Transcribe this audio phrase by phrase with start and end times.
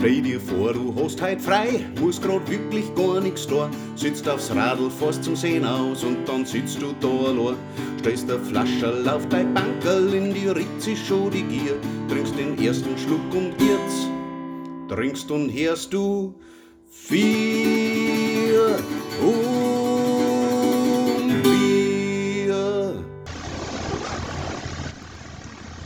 [0.00, 3.68] Dreh dir vor, du hast heut frei, muss grad wirklich gar nix da.
[3.96, 7.56] Sitzt aufs Radl, fährst zum Sehen aus und dann sitzt du da allein.
[7.98, 11.76] Stellst der Flascherl auf dein Bankerl, in die Ritze schon die Gier.
[12.08, 14.08] Trinkst den ersten Schluck und jetzt
[14.88, 16.34] trinkst und hörst du
[16.88, 17.89] vier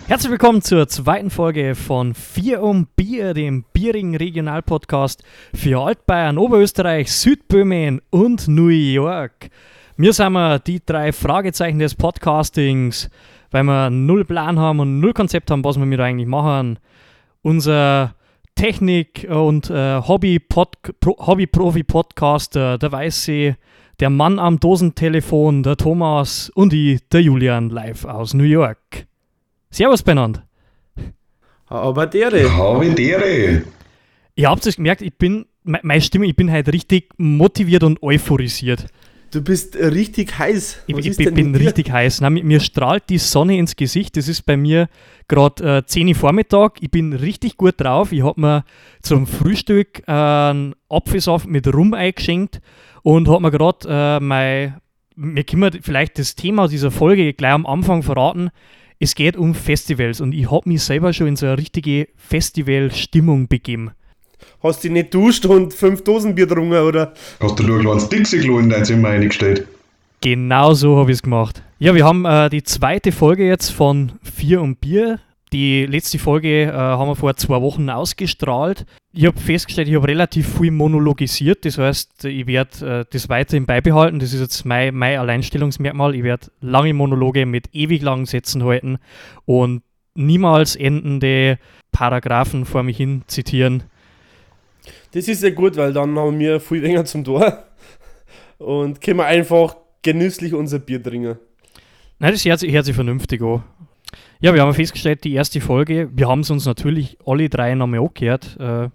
[0.07, 7.11] Herzlich willkommen zur zweiten Folge von Vier um Bier, dem bierigen Regionalpodcast für Altbayern, Oberösterreich,
[7.11, 9.48] Südböhmen und New York.
[9.96, 13.09] Wir sind wir die drei Fragezeichen des Podcastings,
[13.50, 16.79] weil wir null Plan haben und null Konzept haben, was wir mit eigentlich machen.
[17.40, 18.14] Unser
[18.57, 23.57] Technik- und äh, Hobby-Profi-Podcaster, der Weiße,
[24.00, 29.07] der Mann am Dosentelefon, der Thomas und ich, der Julian, live aus New York.
[29.75, 30.41] Servus benannt.
[31.67, 32.56] Aber dere.
[32.56, 33.62] Habe dere.
[34.37, 38.03] Ihr habt es gemerkt, ich bin, me- meine Stimme, ich bin halt richtig motiviert und
[38.03, 38.87] euphorisiert.
[39.33, 40.85] Du bist richtig heiß.
[40.87, 42.21] Ich, Was ich ist bin, richtig heiß.
[42.21, 44.17] Na, mir, mir strahlt die Sonne ins Gesicht.
[44.17, 44.89] Das ist bei mir
[45.27, 46.77] gerade äh, 10 Uhr Vormittag.
[46.81, 48.13] Ich bin richtig gut drauf.
[48.13, 48.65] Ich habe mir
[49.03, 52.61] zum Frühstück äh, einen Apfelsaft mit Rum eingeschenkt
[53.03, 54.77] und habe mir gerade äh, mein,
[55.17, 58.51] mir können wir vielleicht das Thema dieser Folge gleich am Anfang verraten.
[59.05, 63.49] Es geht um Festivals und ich habe mich selber schon in so eine richtige Festivalstimmung
[63.49, 63.91] begeben.
[64.63, 67.13] Hast du nicht duscht und fünf Dosen Bier getrunken, oder?
[67.39, 69.69] Hast du nur ein kleines Dixie-Klo in dein Zimmer eingestellt?
[70.23, 71.63] Genau so habe ich es gemacht.
[71.79, 75.19] Ja, wir haben äh, die zweite Folge jetzt von Vier und Bier.
[75.55, 78.87] Die letzte Folge äh, haben wir vor zwei Wochen ausgestrahlt.
[79.13, 81.65] Ich habe festgestellt, ich habe relativ viel monologisiert.
[81.65, 84.19] Das heißt, ich werde äh, das weiterhin beibehalten.
[84.19, 86.17] Das ist jetzt mein, mein Alleinstellungsmerkmal.
[86.17, 88.99] Ich werde lange Monologe mit ewig langen Sätzen halten
[89.45, 89.83] und
[90.17, 91.61] niemals endende
[91.93, 93.85] Paragraphen vor mich hin zitieren.
[95.13, 97.63] Das ist ja gut, weil dann haben wir viel länger zum Tor.
[98.59, 101.39] Und können wir einfach genüsslich unser Bier trinken.
[102.19, 103.63] Nein, das hört sich, hört sich vernünftig an.
[104.45, 108.01] Ja, wir haben festgestellt, die erste Folge, wir haben es uns natürlich alle drei nochmal
[108.01, 108.59] angehört.
[108.61, 108.91] Äh,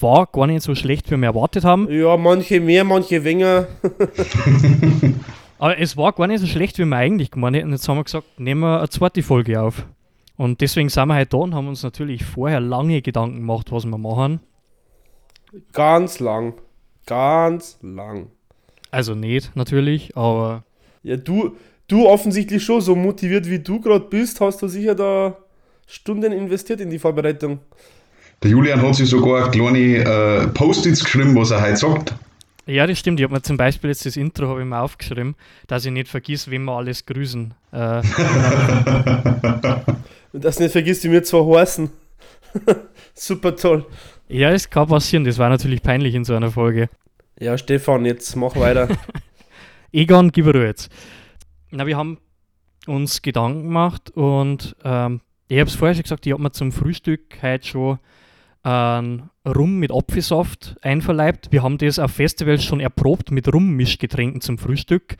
[0.00, 1.90] war gar nicht so schlecht, wie wir erwartet haben.
[1.90, 3.66] Ja, manche mehr, manche weniger.
[5.58, 7.72] Aber es war gar nicht so schlecht, wie wir eigentlich gemeint hätten.
[7.72, 9.84] Jetzt haben wir gesagt, nehmen wir eine zweite Folge auf.
[10.36, 13.84] Und deswegen sind wir heute da und haben uns natürlich vorher lange Gedanken gemacht, was
[13.86, 14.38] wir machen.
[15.72, 16.54] Ganz lang.
[17.04, 18.28] Ganz lang.
[18.92, 20.62] Also nicht natürlich, aber
[21.02, 21.56] Ja, du,
[21.88, 25.36] du offensichtlich schon so motiviert wie du gerade bist, hast du sicher da
[25.86, 27.58] Stunden investiert in die Vorbereitung.
[28.42, 32.14] Der Julian hat sich sogar kleine äh, Post-its geschrieben, was er heute sagt.
[32.66, 33.20] ja, das stimmt.
[33.20, 35.34] Ich habe mir zum Beispiel jetzt das Intro habe ich mir aufgeschrieben,
[35.66, 37.54] dass ich nicht vergiss, wen wir alles grüßen.
[37.72, 38.02] Äh,
[40.32, 41.90] Und das nicht vergisst, wie wir zwar heißen.
[43.14, 43.86] Super toll.
[44.28, 45.24] ja, es kann passieren.
[45.24, 46.88] Das war natürlich peinlich in so einer Folge.
[47.38, 48.88] Ja, Stefan, jetzt mach weiter.
[49.92, 50.90] Egon, gib Ruhe jetzt.
[51.76, 52.18] Na, wir haben
[52.86, 56.70] uns Gedanken gemacht und ähm, ich habe es vorher schon gesagt, ich habe mir zum
[56.70, 57.98] Frühstück heute schon
[58.62, 61.50] einen Rum mit Apfelsaft einverleibt.
[61.50, 65.16] Wir haben das auf Festivals schon erprobt mit Rummischgetränken zum Frühstück.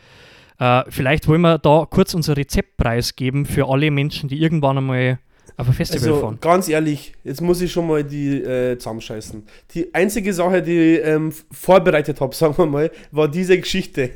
[0.61, 5.19] Äh, vielleicht wollen wir da kurz unser Rezept preisgeben für alle Menschen, die irgendwann einmal
[5.57, 6.39] auf ein Festival Also fahren.
[6.41, 9.43] ganz ehrlich, jetzt muss ich schon mal die äh, zusammenscheißen.
[9.75, 14.11] Die einzige Sache, die ich ähm, vorbereitet habe, sagen wir mal, war diese Geschichte.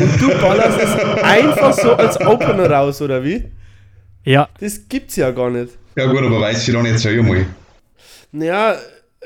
[0.00, 3.44] Und du ballerst es einfach so als Opener raus, oder wie?
[4.24, 5.76] Ja, Das gibt's ja gar nicht.
[5.96, 7.46] Ja gut, aber weiß ich dann erzähl mal.
[8.32, 8.76] Naja,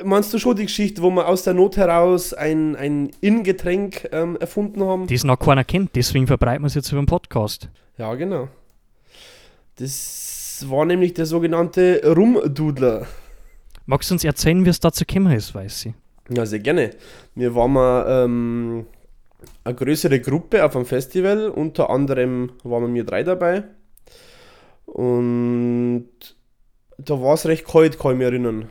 [0.04, 4.36] meinst du schon die Geschichte, wo wir aus der Not heraus ein, ein In-Getränk ähm,
[4.40, 5.06] erfunden haben?
[5.06, 7.68] das noch keiner kennt, deswegen verbreiten wir es jetzt über den Podcast.
[7.96, 8.48] Ja, genau.
[9.76, 13.06] Das war nämlich der sogenannte Rumdudler.
[13.86, 15.94] Magst du uns erzählen, wie es dazu gekommen ist, weiß ich?
[16.30, 16.90] Ja, sehr gerne.
[17.34, 18.86] Wir waren mal ähm,
[19.64, 23.64] eine größere Gruppe auf einem Festival, unter anderem waren wir drei dabei.
[24.86, 26.08] Und
[26.96, 28.70] da war es recht kalt, kann ich mich erinnern.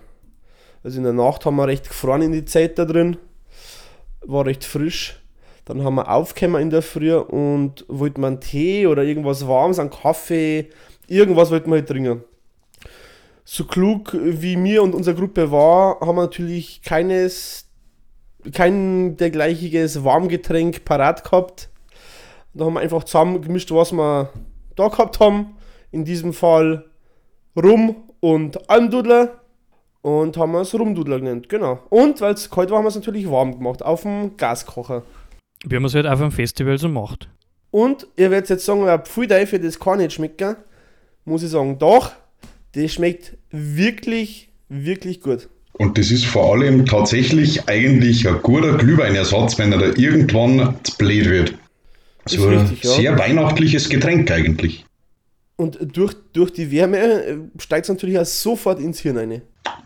[0.84, 3.18] Also in der Nacht haben wir recht gefroren in die Zeit da drin.
[4.22, 5.22] War recht frisch.
[5.66, 9.90] Dann haben wir aufgekommen in der Früh und wollten einen Tee oder irgendwas Warmes, einen
[9.90, 10.70] Kaffee,
[11.08, 12.24] irgendwas wollten wir halt trinken.
[13.44, 17.67] So klug wie mir und unsere Gruppe war, haben wir natürlich keines,
[18.54, 21.70] kein dergleichiges Warmgetränk parat gehabt.
[22.54, 24.30] Da haben wir einfach zusammen gemischt, was wir
[24.76, 25.56] da gehabt haben.
[25.92, 26.86] In diesem Fall
[27.56, 29.42] Rum und Almdudler.
[30.02, 31.80] Und haben wir es Rumdudler genannt, genau.
[31.90, 35.04] Und weil es kalt war, haben wir es natürlich warm gemacht, auf dem Gaskocher.
[35.66, 37.30] Wie man es halt auf einem Festival so macht.
[37.72, 40.56] Und ihr werdet jetzt sagen, ob viel Teufel das kann nicht schmecken.
[41.26, 42.12] Muss ich sagen, doch,
[42.74, 45.50] das schmeckt wirklich, wirklich gut.
[45.78, 50.98] Und das ist vor allem tatsächlich eigentlich ein guter Glühweinersatz, wenn er da irgendwann zu
[50.98, 51.54] blöd wird.
[52.26, 52.92] Ist So ein richtig, ja.
[52.92, 54.86] sehr weihnachtliches Getränk eigentlich.
[55.56, 59.42] Und durch, durch die Wärme äh, steigt es natürlich auch sofort ins Hirn rein.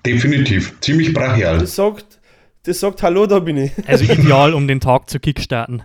[0.05, 0.75] Definitiv.
[0.81, 1.59] Ziemlich brachial.
[1.59, 2.19] Das sagt,
[2.63, 3.71] das sagt, hallo, da bin ich.
[3.85, 5.83] Also ideal, um den Tag zu kickstarten.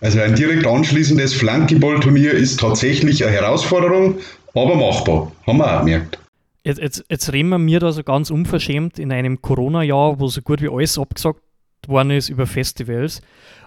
[0.00, 4.18] Also ein direkt anschließendes Flankeball-Turnier ist tatsächlich eine Herausforderung,
[4.54, 5.32] aber machbar.
[5.46, 6.18] Haben wir auch gemerkt.
[6.66, 10.42] Jetzt, jetzt, jetzt reden wir mir da so ganz unverschämt in einem Corona-Jahr, wo so
[10.42, 11.40] gut wie alles abgesagt
[11.86, 13.20] worden ist über Festivals.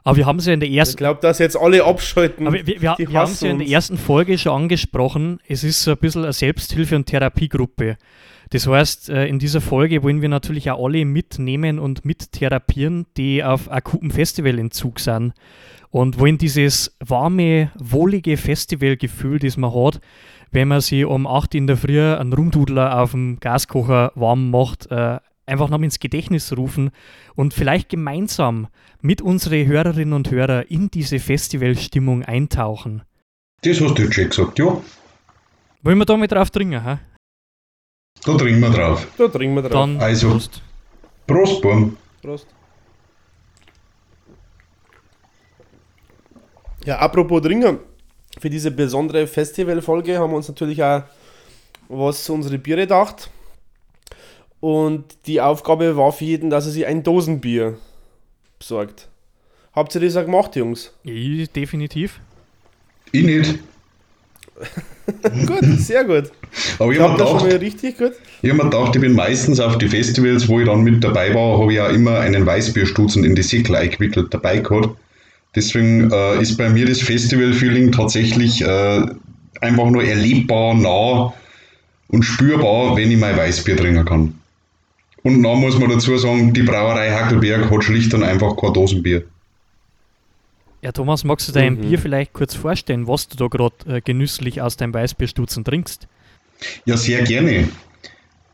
[0.03, 2.45] Aber wir haben es ja in der Ich ersten glaube, dass jetzt alle abschalten.
[2.45, 5.39] Aber wir, wir, wir haben es ja in der ersten Folge schon angesprochen.
[5.47, 7.95] Es ist so ein bisschen eine Selbsthilfe- und Therapiegruppe.
[8.49, 13.45] Das heißt, äh, in dieser Folge wollen wir natürlich auch alle mitnehmen und mittherapieren, die
[13.45, 15.31] auf akutem Festivalentzug sind.
[15.89, 20.01] Und wollen dieses warme, wohlige Festivalgefühl, das man hat,
[20.51, 24.89] wenn man sich um 8 in der Früh einen Rumdudler auf dem Gaskocher warm macht,
[24.91, 26.91] äh, einfach noch ins Gedächtnis rufen
[27.35, 28.67] und vielleicht gemeinsam
[29.01, 33.03] mit unseren Hörerinnen und Hörern in diese Festivalstimmung eintauchen.
[33.61, 34.81] Das hast du jetzt schon gesagt, ja.
[35.81, 36.97] Wollen wir da mal drauf dringen, hä?
[38.25, 39.07] Da trinken wir drauf.
[39.17, 39.71] da trinken wir drauf.
[39.71, 40.29] Dann Also.
[40.31, 40.61] Prost.
[41.25, 41.97] Prost, Burm.
[42.21, 42.47] Prost.
[46.85, 47.79] Ja, apropos Trinken.
[48.39, 51.03] Für diese besondere Festivalfolge haben wir uns natürlich auch
[51.89, 53.29] was zu unsere Biere gedacht.
[54.59, 57.77] Und die Aufgabe war für jeden, dass er sich ein Dosenbier
[58.57, 59.07] besorgt.
[59.73, 60.91] Habt ihr das auch gemacht, Jungs?
[61.03, 62.19] Ich, definitiv.
[63.11, 63.59] Ich nicht.
[65.45, 66.31] gut, sehr gut.
[66.79, 68.11] Aber ich Ich habe hab das schon mir mal gedacht, richtig gut.
[68.41, 71.33] ich hab mir gedacht, ich bin meistens auf die Festivals, wo ich dann mit dabei
[71.33, 74.97] war, habe ich ja immer einen Weißbierstutzen in die Säckle eingewickelt dabei gehabt.
[75.55, 79.01] Deswegen äh, ist bei mir das Festival-Feeling tatsächlich äh,
[79.61, 81.33] einfach nur erlebbar, nah
[82.09, 84.35] und spürbar, wenn ich mein Weißbier trinken kann.
[85.23, 89.23] Und dann muss man dazu sagen, die Brauerei Hackelberg hat schlicht und einfach kein Dosenbier.
[90.81, 91.81] Ja, Thomas, magst du dein Mhm.
[91.81, 96.07] Bier vielleicht kurz vorstellen, was du da gerade äh, genüsslich aus deinem Weißbierstutzen trinkst?
[96.85, 97.67] Ja, sehr gerne.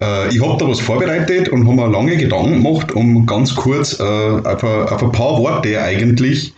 [0.01, 3.99] Äh, ich habe da was vorbereitet und habe mir lange Gedanken gemacht, um ganz kurz
[3.99, 6.53] äh, auf, ein, auf ein paar Worte eigentlich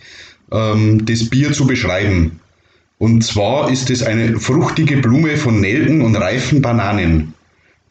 [0.52, 2.40] ähm, das Bier zu beschreiben.
[2.98, 7.34] Und zwar ist es eine fruchtige Blume von Nelken und reifen Bananen,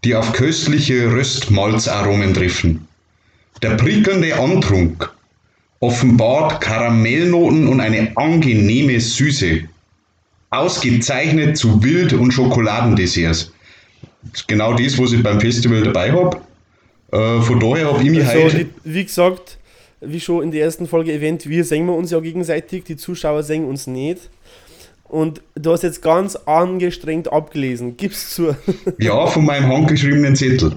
[0.04, 2.88] die auf köstliche Röstmalzaromen treffen.
[3.62, 5.10] Der prickelnde Antrunk
[5.80, 9.62] offenbart Karamellnoten und eine angenehme Süße.
[10.50, 13.52] Ausgezeichnet zu Wild- und Schokoladendesserts.
[14.24, 16.38] Das ist genau das, was ich beim Festival dabei habe.
[17.12, 18.66] Äh, von daher habe ich mich Also, heute.
[18.84, 19.58] wie gesagt,
[20.02, 23.44] wie schon in der ersten Folge erwähnt, wir singen wir uns ja gegenseitig, die Zuschauer
[23.44, 24.30] singen uns nicht.
[25.04, 27.98] Und du hast jetzt ganz angestrengt abgelesen.
[27.98, 28.56] Gib's zu.
[29.00, 30.74] Ja, von meinem handgeschriebenen Zettel.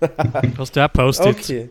[0.58, 1.50] Hast du auch Post-its?
[1.50, 1.68] Okay.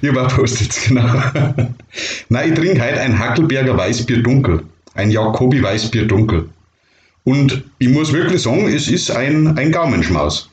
[0.00, 1.04] Ich habe auch Post-its, genau.
[2.28, 4.64] Nein, ich trinke heute ein Hackelberger Weißbier dunkel.
[4.94, 6.48] Ein Jacobi Weißbier dunkel.
[7.24, 10.49] Und ich muss wirklich sagen, es ist ein, ein Gaumenschmaus.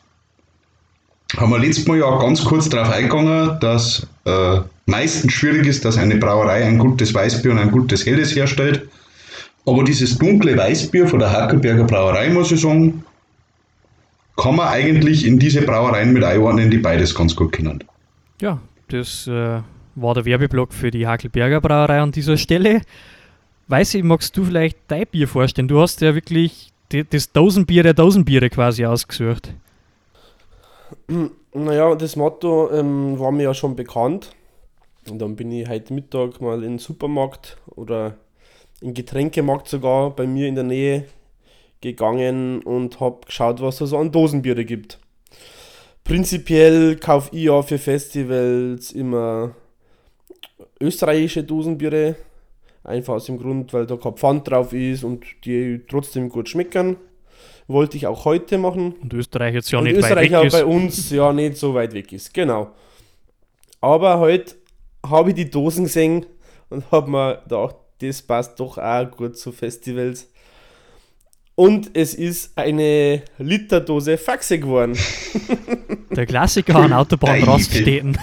[1.36, 5.98] Haben wir letztes Mal ja ganz kurz darauf eingegangen, dass äh, meistens schwierig ist, dass
[5.98, 8.88] eine Brauerei ein gutes Weißbier und ein gutes Helles herstellt.
[9.66, 13.04] Aber dieses dunkle Weißbier von der Hackelberger Brauerei, muss ich sagen,
[14.38, 17.84] kann man eigentlich in diese Brauereien mit einordnen, die beides ganz gut kennen.
[18.40, 19.60] Ja, das äh,
[19.96, 22.82] war der Werbeblock für die Hackelberger Brauerei an dieser Stelle.
[23.68, 25.68] Weiß ich, magst du vielleicht dein Bier vorstellen?
[25.68, 26.72] Du hast ja wirklich
[27.10, 29.54] das Dosenbier der Dosenbiere quasi ausgesucht.
[31.54, 34.36] Naja, das Motto ähm, war mir ja schon bekannt.
[35.10, 38.18] Und dann bin ich heute Mittag mal in den Supermarkt oder
[38.82, 41.06] in den Getränkemarkt sogar bei mir in der Nähe
[41.82, 45.00] gegangen und habe geschaut, was es so an Dosenbiere gibt.
[46.04, 49.56] Prinzipiell kaufe ich ja für Festivals immer
[50.80, 52.16] österreichische Dosenbiere.
[52.84, 56.98] Einfach aus dem Grund, weil da kein Pfand drauf ist und die trotzdem gut schmecken.
[57.68, 58.94] Wollte ich auch heute machen.
[59.02, 60.66] Und Österreich jetzt ja und nicht Österreich weit auch weg bei ist.
[60.66, 62.34] uns ja nicht so weit weg ist.
[62.34, 62.72] Genau.
[63.82, 64.56] Aber heute
[65.06, 66.26] habe ich die Dosen gesehen
[66.70, 70.30] und habe mir gedacht, das passt doch auch gut zu Festivals.
[71.56, 74.96] Und es ist eine Literdose Faxe geworden.
[76.12, 78.18] Der Klassiker an Autobahnraststätten.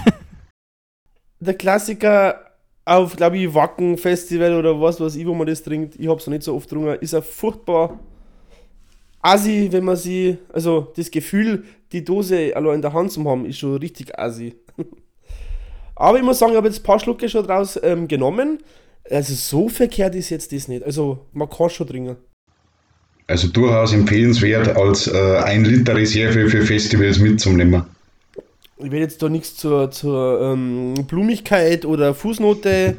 [1.40, 2.40] Der Klassiker
[2.84, 5.96] auf, glaube ich, Wacken Festival oder was weiß ich, wo man das trinkt.
[5.96, 6.96] Ich habe es noch nicht so oft getrunken.
[7.00, 7.98] Ist ein furchtbar
[9.24, 13.46] assi, wenn man sie, also das Gefühl, die Dose allein in der Hand zu haben,
[13.46, 14.54] ist schon richtig assi.
[15.96, 18.58] Aber ich muss sagen, ich habe jetzt ein paar Schlucke schon draus ähm, genommen.
[19.10, 20.82] Also so verkehrt ist jetzt das nicht.
[20.82, 22.16] Also man kann schon trinken.
[23.26, 27.84] Also durchaus empfehlenswert als äh, ein Liter Reserve für Festivals mitzunehmen.
[28.76, 32.96] ich will jetzt da nichts zur, zur ähm, Blumigkeit oder Fußnote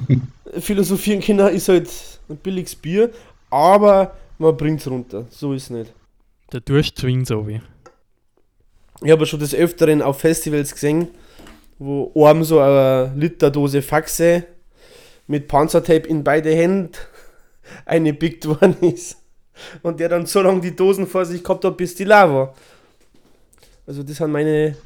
[0.60, 1.88] philosophieren können, ist halt
[2.28, 3.10] ein billiges Bier,
[3.48, 5.26] aber man bringt es runter.
[5.30, 5.92] So ist es nicht.
[6.52, 7.60] Der Durst zwingt so wie.
[9.02, 11.08] Ich habe schon des Öfteren auf Festivals gesehen,
[11.78, 14.44] wo einem so eine Literdose Faxe
[15.26, 16.98] mit Panzertape in beide Hände
[17.86, 19.16] eingepickt worden ist.
[19.82, 22.54] Und der dann so lange die Dosen vor sich gehabt hat, bis die Lava.
[23.86, 24.76] Also das sind meine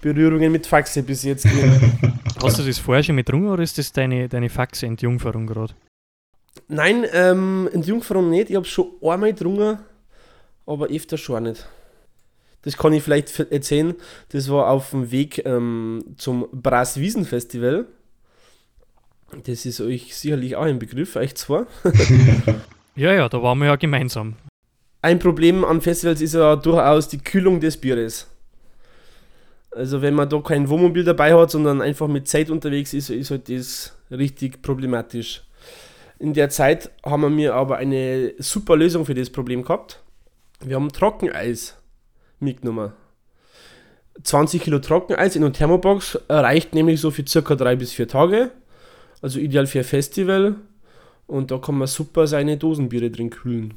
[0.00, 1.46] Berührungen mit Faxe bis jetzt.
[2.42, 5.74] Hast du das vorher schon mit getrunken oder ist das deine, deine Faxe-Entjungferung gerade?
[6.68, 8.50] Nein, ähm, in Jungfrauen nicht.
[8.50, 9.78] Ich habe schon einmal getrunken,
[10.66, 11.66] aber öfter schon nicht.
[12.62, 13.94] Das kann ich vielleicht erzählen.
[14.30, 17.86] Das war auf dem Weg ähm, zum Brasswiesen-Festival.
[19.44, 21.66] Das ist euch sicherlich auch ein Begriff, euch zwar.
[22.96, 24.36] Ja, ja, da waren wir ja gemeinsam.
[25.02, 28.26] Ein Problem an Festivals ist ja durchaus die Kühlung des Bieres.
[29.70, 33.30] Also wenn man da kein Wohnmobil dabei hat, sondern einfach mit Zeit unterwegs ist, ist
[33.30, 35.42] halt das richtig problematisch.
[36.18, 40.02] In der Zeit haben wir aber eine super Lösung für das Problem gehabt.
[40.60, 41.76] Wir haben Trockeneis
[42.40, 42.92] mitgenommen.
[44.22, 48.50] 20 Kilo Trockeneis in einer Thermobox reicht nämlich so für circa drei bis vier Tage.
[49.20, 50.56] Also ideal für ein Festival.
[51.26, 53.74] Und da kann man super seine Dosenbiere drin kühlen.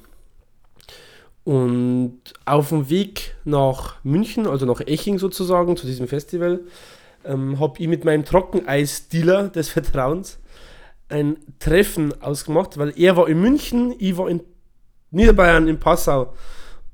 [1.43, 6.62] Und auf dem Weg nach München, also nach Eching sozusagen, zu diesem Festival,
[7.25, 10.38] ähm, habe ich mit meinem Trockeneis-Dealer des Vertrauens
[11.10, 14.42] ein Treffen ausgemacht, weil er war in München, ich war in
[15.12, 16.34] Niederbayern, in Passau.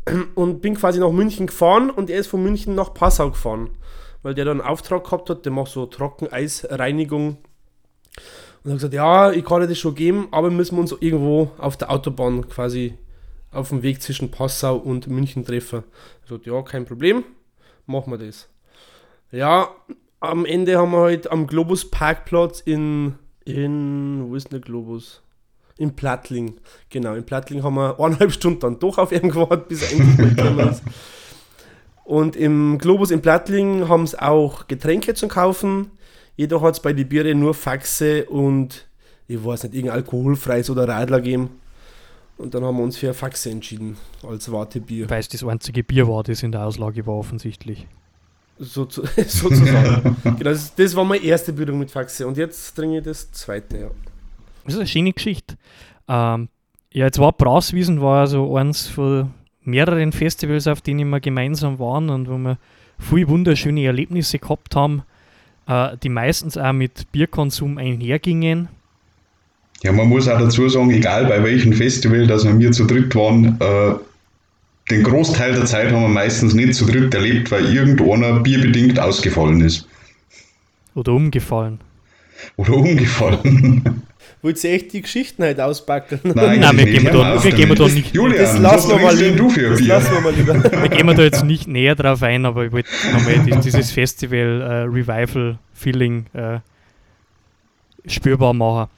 [0.36, 3.72] Und bin quasi nach München gefahren und er ist von München nach Passau gefahren,
[4.22, 7.30] weil der da einen Auftrag gehabt hat, der macht so Trockeneisreinigung.
[7.30, 7.38] Und
[8.66, 11.52] er hat gesagt, ja, ich kann dir das schon geben, aber müssen wir uns irgendwo
[11.58, 12.98] auf der Autobahn quasi
[13.52, 15.84] auf dem Weg zwischen Passau und München treffen.
[16.22, 17.24] Ich gesagt, ja, kein Problem,
[17.88, 18.48] machen wir das.
[19.32, 19.70] Ja,
[20.20, 25.22] am Ende haben wir halt am Globus Parkplatz in, in, wo ist der Globus?
[25.78, 26.56] In Plattling,
[26.90, 30.36] genau, in Plattling haben wir eineinhalb Stunden dann doch auf ihn gewartet, bis er endlich
[30.38, 30.84] mal ist.
[32.06, 35.92] Und im Globus in Plattling haben es auch Getränke zu kaufen.
[36.38, 38.88] Jedoch hat es bei den Biere nur Faxe und
[39.28, 41.50] ich weiß nicht, irgendein alkoholfreies oder Radler gegeben.
[42.38, 43.98] Und dann haben wir uns für Faxe entschieden
[44.28, 45.10] als Wartebier.
[45.10, 47.88] Weil es das einzige Bier war, das in der Auslage war, offensichtlich.
[48.58, 50.16] So, zu- sozusagen.
[50.24, 52.26] genau, das, das war meine erste Berührung mit Faxe.
[52.26, 53.88] Und jetzt trinke ich das zweite, ja.
[54.64, 55.56] Das ist eine schöne Geschichte.
[56.08, 56.50] Ähm,
[56.92, 59.32] ja, jetzt war Brauswiesen war also eins von
[59.64, 62.58] mehreren Festivals, auf denen wir gemeinsam waren und wo wir
[63.00, 65.04] viele wunderschöne Erlebnisse gehabt haben,
[65.68, 68.70] äh, die meistens auch mit Bierkonsum einhergingen.
[69.84, 73.60] Ja, man muss auch dazu sagen, egal bei welchem Festival, dass wir zu dritt waren,
[73.60, 73.96] äh,
[74.90, 79.62] den Großteil der Zeit haben wir meistens nicht zu dritt erlebt, weil irgendeiner bierbedingt ausgefallen
[79.62, 79.88] ist.
[80.94, 81.80] Oder umgefallen.
[82.56, 84.04] Oder umgefallen.
[84.42, 86.20] Wollt ihr echt die Geschichten halt auspacken?
[86.24, 87.14] Nein, das wir gehen nicht.
[87.16, 87.80] da- wir gehen damit.
[87.80, 89.38] da nicht- Julian, das lassen wir mal lieber.
[89.38, 89.88] du für Das Bier?
[89.88, 90.54] lassen wir mal lieber.
[90.84, 93.92] Wir gehen wir da jetzt nicht näher drauf ein, aber ich wollte nochmal die- dieses
[93.92, 96.60] Festival äh, Revival Feeling äh,
[98.08, 98.90] spürbar machen.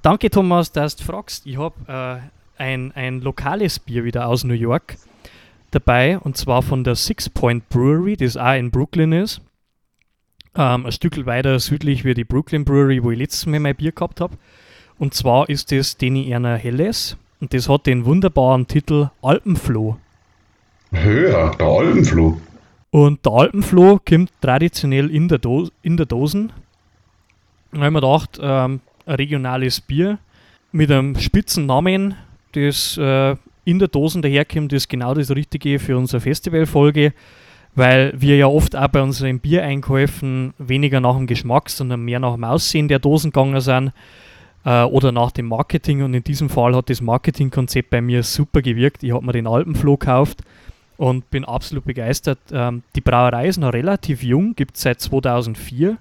[0.00, 1.46] Danke Thomas, dass du fragst.
[1.46, 2.28] Ich habe äh,
[2.62, 4.96] ein, ein lokales Bier wieder aus New York
[5.72, 9.40] dabei und zwar von der Six Point Brewery, das auch in Brooklyn ist.
[10.54, 13.90] Ähm, ein Stück weiter südlich wie die Brooklyn Brewery, wo ich letztes Mal mein Bier
[13.90, 14.36] gehabt habe.
[14.98, 19.96] Und zwar ist das Deni Erna Helles und das hat den wunderbaren Titel Alpenfloh.
[20.92, 22.40] Höher, der Alpenfloh.
[22.90, 26.52] Und der Alpenfloh kommt traditionell in der, Do in der Dosen.
[27.72, 30.18] Da habe ich mir gedacht, ähm, ein regionales Bier
[30.70, 32.14] mit einem spitzen Namen,
[32.52, 37.12] das äh, in der Dosen daherkommt, ist genau das Richtige für unsere Festivalfolge,
[37.74, 42.34] weil wir ja oft auch bei unseren Biereinkäufen weniger nach dem Geschmack, sondern mehr nach
[42.34, 43.92] dem Aussehen der Dosen gegangen sind
[44.64, 46.02] äh, oder nach dem Marketing.
[46.02, 49.02] Und in diesem Fall hat das Marketingkonzept bei mir super gewirkt.
[49.02, 50.42] Ich habe mir den Alpenfloh gekauft
[50.96, 52.38] und bin absolut begeistert.
[52.52, 55.96] Ähm, die Brauerei ist noch relativ jung, gibt es seit 2004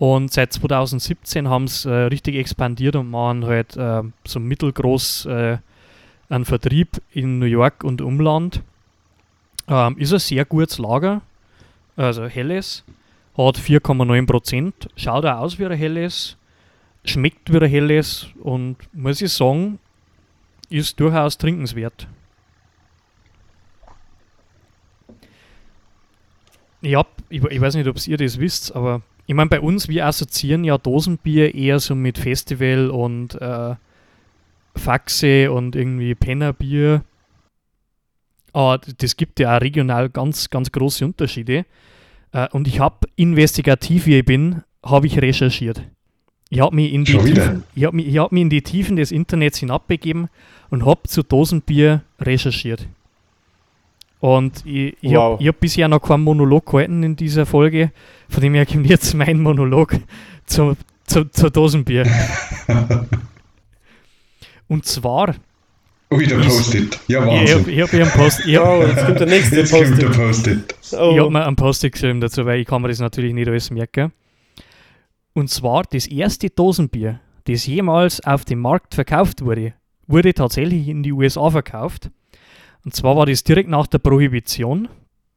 [0.00, 5.58] und seit 2017 haben sie äh, richtig expandiert und machen halt äh, so mittelgroß äh,
[6.30, 8.62] einen Vertrieb in New York und Umland.
[9.68, 11.20] Ähm, ist ein sehr gutes Lager,
[11.96, 12.82] also helles,
[13.36, 16.38] hat 4,9%, schaut auch aus wie ein helles,
[17.04, 19.78] schmeckt wie ein helles und muss ich sagen,
[20.70, 22.08] ist durchaus trinkenswert.
[26.80, 29.86] Ich, hab, ich, ich weiß nicht, ob ihr das wisst, aber ich meine, bei uns,
[29.86, 33.76] wir assoziieren ja Dosenbier eher so mit Festival und äh,
[34.74, 37.04] Faxe und irgendwie Pennerbier.
[38.52, 41.64] Aber d- das gibt ja auch regional ganz, ganz große Unterschiede.
[42.32, 45.80] Äh, und ich habe investigativ, wie ich bin, habe ich recherchiert.
[46.48, 47.44] Ich habe mich, in die Schon wieder?
[47.44, 50.28] Tiefen- ich hab mich, ich hab mich in die Tiefen des Internets hinabbegeben
[50.70, 52.88] und habe zu Dosenbier recherchiert.
[54.20, 55.38] Und ich, ich Wow.
[55.38, 57.90] habe hab bisher noch keinen Monolog gehalten in dieser Folge,
[58.28, 59.96] von dem her kommt jetzt mein Monolog
[60.46, 62.06] zu, zu, zu Dosenbier.
[64.68, 65.34] und zwar,
[66.12, 66.98] Ui, der Post-it.
[67.06, 67.58] Ja, ich Wahnsinn.
[67.60, 70.02] habe ich hab hier einen Post, ich hab, Oh, jetzt kommt der nächste Jetzt kommt
[70.02, 70.66] der Post-it.
[70.68, 70.74] Post-it.
[70.82, 71.30] Ich habe Oh.
[71.30, 74.12] mir einen Post-it geschrieben dazu, weil ich kann mir das natürlich nicht alles merken.
[75.34, 79.74] Und zwar das erste Dosenbier, das jemals auf dem Markt verkauft wurde,
[80.08, 82.10] wurde tatsächlich in die USA verkauft.
[82.84, 84.88] Und zwar war das direkt nach der Prohibition.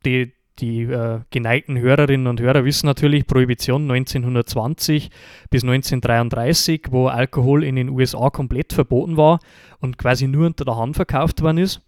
[0.05, 5.09] Die, die äh, geneigten Hörerinnen und Hörer wissen natürlich, Prohibition 1920
[5.49, 9.39] bis 1933, wo Alkohol in den USA komplett verboten war
[9.79, 11.81] und quasi nur unter der Hand verkauft worden ist.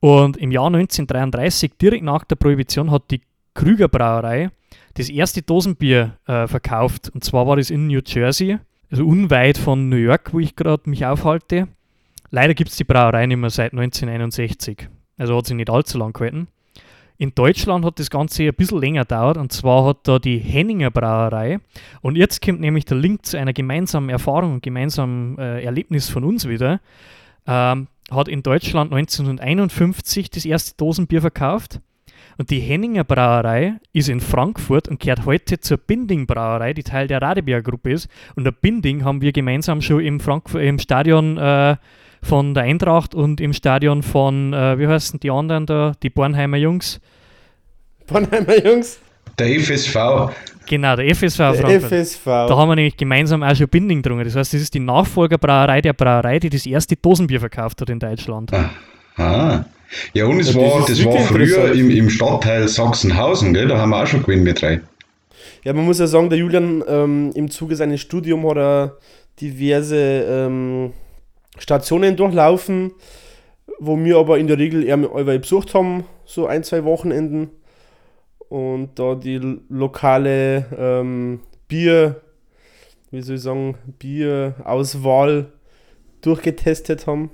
[0.00, 3.22] Und im Jahr 1933, direkt nach der Prohibition, hat die
[3.54, 4.50] Krüger Brauerei
[4.94, 7.10] das erste Dosenbier äh, verkauft.
[7.14, 8.58] Und zwar war das in New Jersey,
[8.90, 11.68] also unweit von New York, wo ich gerade mich aufhalte.
[12.30, 14.88] Leider gibt es die Brauerei nicht mehr seit 1961.
[15.18, 16.48] Also hat sie nicht allzu lang gehalten.
[17.18, 20.90] In Deutschland hat das Ganze ein bisschen länger gedauert und zwar hat da die Henninger
[20.90, 21.60] Brauerei
[22.02, 26.24] und jetzt kommt nämlich der Link zu einer gemeinsamen Erfahrung und gemeinsamen äh, Erlebnis von
[26.24, 26.80] uns wieder.
[27.46, 31.80] Ähm, hat in Deutschland 1951 das erste Dosenbier verkauft
[32.38, 37.08] und die Henninger Brauerei ist in Frankfurt und gehört heute zur Binding Brauerei, die Teil
[37.08, 38.08] der Radebeer Gruppe ist.
[38.34, 41.76] Und der Binding haben wir gemeinsam schon im, Frankfurt, im Stadion äh,
[42.26, 46.56] von der Eintracht und im Stadion von, äh, wie heißen die anderen da, die Bornheimer
[46.56, 47.00] Jungs.
[48.06, 48.98] Bornheimer Jungs.
[49.38, 49.96] Der FSV.
[50.66, 51.92] Genau, der FSV Der Frankfurt.
[51.92, 52.24] FSV.
[52.24, 54.24] Da haben wir nämlich gemeinsam auch schon Binding getrunken.
[54.24, 57.98] Das heißt, das ist die Nachfolgerbrauerei der Brauerei, die das erste Dosenbier verkauft hat in
[57.98, 58.52] Deutschland.
[59.16, 59.64] Ah.
[60.12, 63.68] Ja, und es Ja, das war, das war früher im, im Stadtteil Sachsenhausen, gell?
[63.68, 64.80] da haben wir auch schon gewonnen mit drei.
[65.64, 68.96] Ja, man muss ja sagen, der Julian ähm, im Zuge seines Studiums hat er
[69.40, 70.92] diverse ähm,
[71.58, 72.92] Stationen durchlaufen,
[73.78, 77.50] wo wir aber in der Regel eher allweil besucht haben, so ein, zwei Wochenenden.
[78.48, 82.20] Und da die lokale ähm, Bier,
[83.10, 85.52] wie soll ich sagen, Bierauswahl
[86.20, 87.30] durchgetestet haben.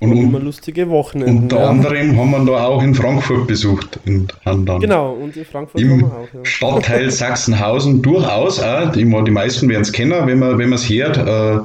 [0.00, 1.44] Und, Und immer lustige Wochenenden.
[1.44, 1.68] unter ja.
[1.68, 5.80] anderem haben wir da auch in Frankfurt besucht und haben dann Genau, und in Frankfurt
[5.80, 6.34] haben im wir auch.
[6.34, 6.44] Ja.
[6.44, 11.64] Stadtteil Sachsenhausen durchaus auch, die, die meisten werden es kennen, wenn man es hört, äh,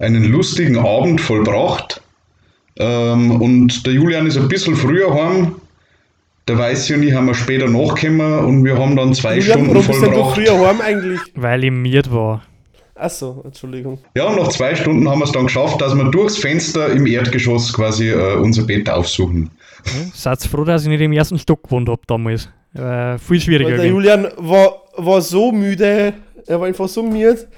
[0.00, 2.02] einen lustigen Abend vollbracht.
[2.78, 5.56] Ähm, und der Julian ist ein bisschen früher heim.
[6.48, 9.74] Der Weiße und ich haben wir später nachgekommen und wir haben dann zwei Julian, Stunden
[9.74, 10.34] warum bist denn du vollbracht.
[10.34, 11.20] früher heim eigentlich?
[11.34, 12.42] Weil ich miert war.
[12.96, 13.98] Achso, Entschuldigung.
[14.14, 17.06] Ja, und nach zwei Stunden haben wir es dann geschafft, dass wir durchs Fenster im
[17.06, 19.50] Erdgeschoss quasi äh, unser Bett aufsuchen.
[19.84, 20.12] Hm?
[20.12, 22.50] Seid froh, dass ich nicht im ersten Stock gewohnt habe damals.
[22.74, 23.70] Äh, viel schwieriger.
[23.70, 23.94] Weil der gewesen.
[23.94, 26.12] Julian war, war so müde,
[26.46, 27.48] er war einfach so müde,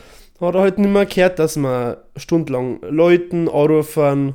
[0.48, 4.34] hat er halt nicht mehr gehört, dass man stundenlang Leuten anrufen,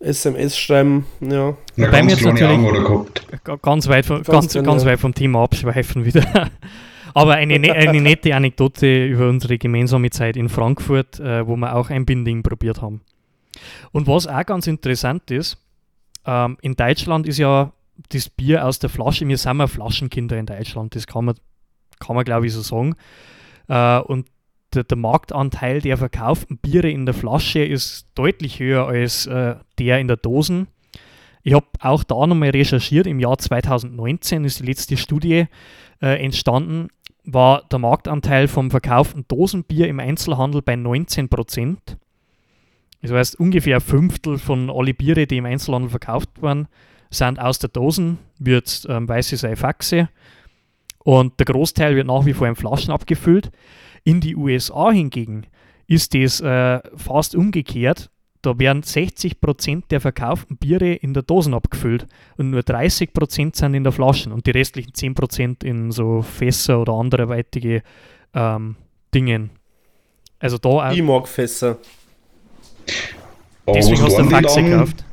[0.00, 1.56] SMS schreiben, ja.
[1.76, 4.70] Eine Bei mir ganz jetzt natürlich- ganz weit, von, Ganz ganz, genau.
[4.72, 6.50] ganz weit vom Thema abschweifen wieder.
[7.14, 11.76] Aber eine, ne eine nette Anekdote über unsere gemeinsame Zeit in Frankfurt, äh, wo wir
[11.76, 13.02] auch ein Binding probiert haben.
[13.92, 15.58] Und was auch ganz interessant ist,
[16.26, 17.72] ähm, in Deutschland ist ja
[18.08, 21.34] das Bier aus der Flasche, wir sind ja Flaschenkinder in Deutschland, das kann man,
[22.00, 22.94] kann man glaube ich so sagen.
[23.68, 24.26] Äh, und
[24.74, 30.00] der, der Marktanteil der verkauften Biere in der Flasche ist deutlich höher als äh, der
[30.00, 30.68] in der Dosen.
[31.42, 33.06] Ich habe auch da nochmal recherchiert.
[33.06, 35.46] Im Jahr 2019 ist die letzte Studie
[36.00, 36.88] äh, entstanden.
[37.24, 41.98] War der Marktanteil vom verkauften Dosenbier im Einzelhandel bei 19 Prozent.
[43.00, 46.68] Das heißt, ungefähr ein Fünftel von alle Biere, die im Einzelhandel verkauft werden,
[47.10, 50.08] sind aus der Dosen, wie jetzt ähm, Weiße Seifaxe.
[51.04, 53.50] Und der Großteil wird nach wie vor in Flaschen abgefüllt.
[54.04, 55.46] In die USA hingegen
[55.86, 58.10] ist das äh, fast umgekehrt.
[58.40, 63.84] Da werden 60% der verkauften Biere in der Dosen abgefüllt und nur 30% sind in
[63.84, 67.82] der Flaschen und die restlichen 10% in so Fässer oder anderweitige
[68.34, 68.74] ähm,
[69.14, 69.50] Dingen.
[70.40, 71.78] Also da auch, Ich mag Fässer.
[73.68, 74.70] Deswegen hast du tun eine die Faxe dann?
[74.70, 75.04] gekauft.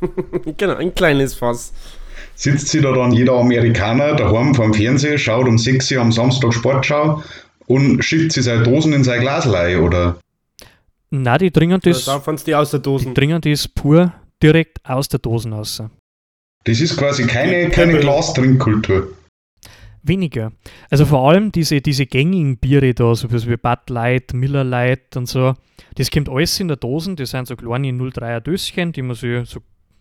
[0.56, 1.74] genau, ein kleines Fass.
[2.38, 6.12] Sitzt sich da dann jeder Amerikaner daheim vor dem Fernseher, schaut um 6 Uhr am
[6.12, 7.20] Samstag Sportschau
[7.66, 10.20] und schiebt sich seine Dosen in sein Glas rein, oder?
[11.10, 13.12] Nein, die trinken das, Da fandst die aus der die Dosen.
[13.12, 15.82] trinken das pur direkt aus der Dosen raus.
[16.62, 17.98] Das ist quasi keine, Die keine.
[17.98, 19.08] Glastrinkkultur.
[20.04, 20.52] Weniger.
[20.90, 25.26] Also vor allem diese, diese gängigen Biere da, so wie Bud Light, Miller Light und
[25.26, 25.54] so,
[25.96, 29.44] das kommt alles in der Dosen, das sind so kleine 03er Döschen, die man so,
[29.44, 29.58] so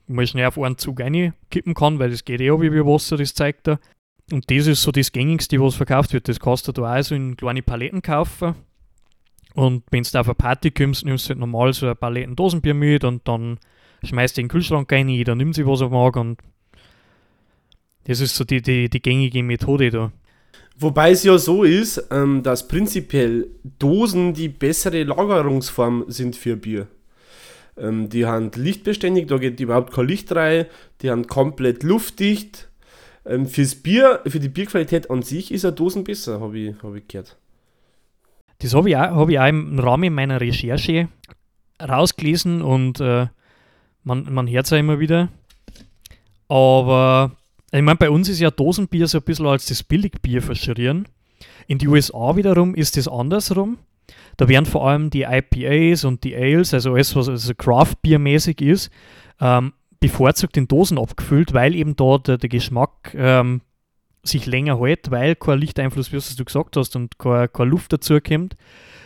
[0.08, 3.68] mal schnell auf einen Zug reinkippen kann, weil das geht eh wie Wasser, das zeigt
[3.68, 3.80] er.
[4.32, 6.28] Und das ist so das gängigste, was verkauft wird.
[6.28, 8.56] Das kannst du da auch so in kleine Paletten kaufen.
[9.54, 12.74] Und wenn du auf eine Party kommst, nimmst du halt normal so eine Paletten Dosenbier
[12.74, 13.60] mit und dann
[14.04, 16.40] schmeißt du den Kühlschrank rein, jeder nimmt sich, was er mag und
[18.04, 20.12] das ist so die, die, die gängige Methode da.
[20.78, 23.48] Wobei es ja so ist, ähm, dass prinzipiell
[23.80, 26.88] Dosen die bessere Lagerungsform sind für Bier.
[27.78, 30.66] Ähm, die haben lichtbeständig, da geht überhaupt kein Licht rein,
[31.02, 32.70] die haben komplett luftdicht.
[33.26, 36.96] Ähm, fürs Bier, für die Bierqualität an sich ist eine Dosen besser, habe ich, hab
[36.96, 37.38] ich gehört.
[38.60, 41.10] Das habe ich, auch, hab ich auch im Rahmen meiner Recherche
[41.82, 43.28] rausgelesen und äh,
[44.04, 45.30] man, man hört es ja immer wieder.
[46.48, 47.34] Aber
[47.72, 51.08] ich meine, bei uns ist ja Dosenbier so ein bisschen als das Billigbier verschrieren.
[51.68, 53.78] In die USA wiederum ist das andersrum.
[54.38, 58.92] Da werden vor allem die IPAs und die Ales, also alles, was also Craft-Bier-mäßig ist,
[59.42, 63.62] ähm, bevorzugt in Dosen abgefüllt, weil eben da der, der Geschmack ähm,
[64.24, 68.20] sich länger hält, weil kein Lichteinfluss, wie du gesagt hast, und keine, keine Luft dazu
[68.20, 68.56] kommt.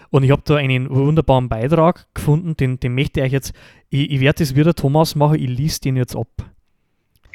[0.10, 3.54] Und ich habe da einen wunderbaren Beitrag gefunden, den, den möchte ich euch jetzt,
[3.90, 6.28] ich, ich werde das wieder Thomas machen, ich lese den jetzt ab.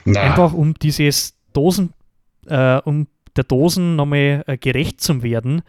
[0.04, 0.20] Na.
[0.20, 1.94] Einfach um dieses Dosen,
[2.46, 5.62] äh, um der Dosen nochmal äh, gerecht zu werden,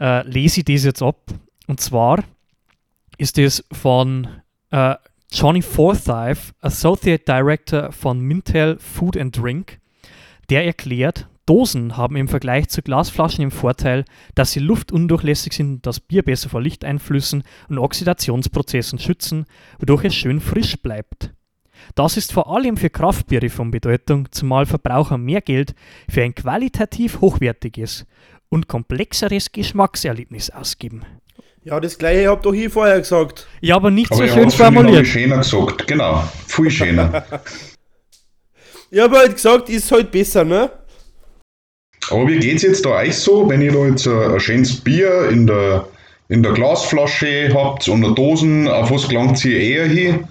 [0.00, 1.18] äh, lese ich das jetzt ab.
[1.66, 2.24] Und zwar
[3.18, 4.26] ist das von
[4.70, 4.96] äh,
[5.32, 9.78] Johnny Forsyth, Associate Director von Mintel Food and Drink.
[10.48, 16.00] Der erklärt, Dosen haben im Vergleich zu Glasflaschen den Vorteil, dass sie luftundurchlässig sind das
[16.00, 19.46] Bier besser vor Lichteinflüssen und Oxidationsprozessen schützen,
[19.78, 21.32] wodurch es schön frisch bleibt.
[21.94, 25.74] Das ist vor allem für Kraftbiere von Bedeutung, zumal Verbraucher mehr Geld
[26.08, 28.06] für ein qualitativ hochwertiges
[28.50, 31.06] und komplexeres Geschmackserlebnis ausgeben.
[31.62, 33.46] Ja, das gleiche habt doch hier vorher gesagt.
[33.60, 35.06] Ja, aber nicht aber so schön formuliert.
[35.06, 36.24] schöner gesagt, genau.
[36.46, 37.24] Viel schöner.
[38.90, 40.70] ich habe halt gesagt, ist halt besser, ne?
[42.10, 45.28] Aber wie geht es jetzt da euch so, wenn ihr da jetzt ein, schönes Bier
[45.28, 45.86] in der,
[46.28, 50.28] in der Glasflasche habt und eine Dosen, auf was gelangt ihr eher hin?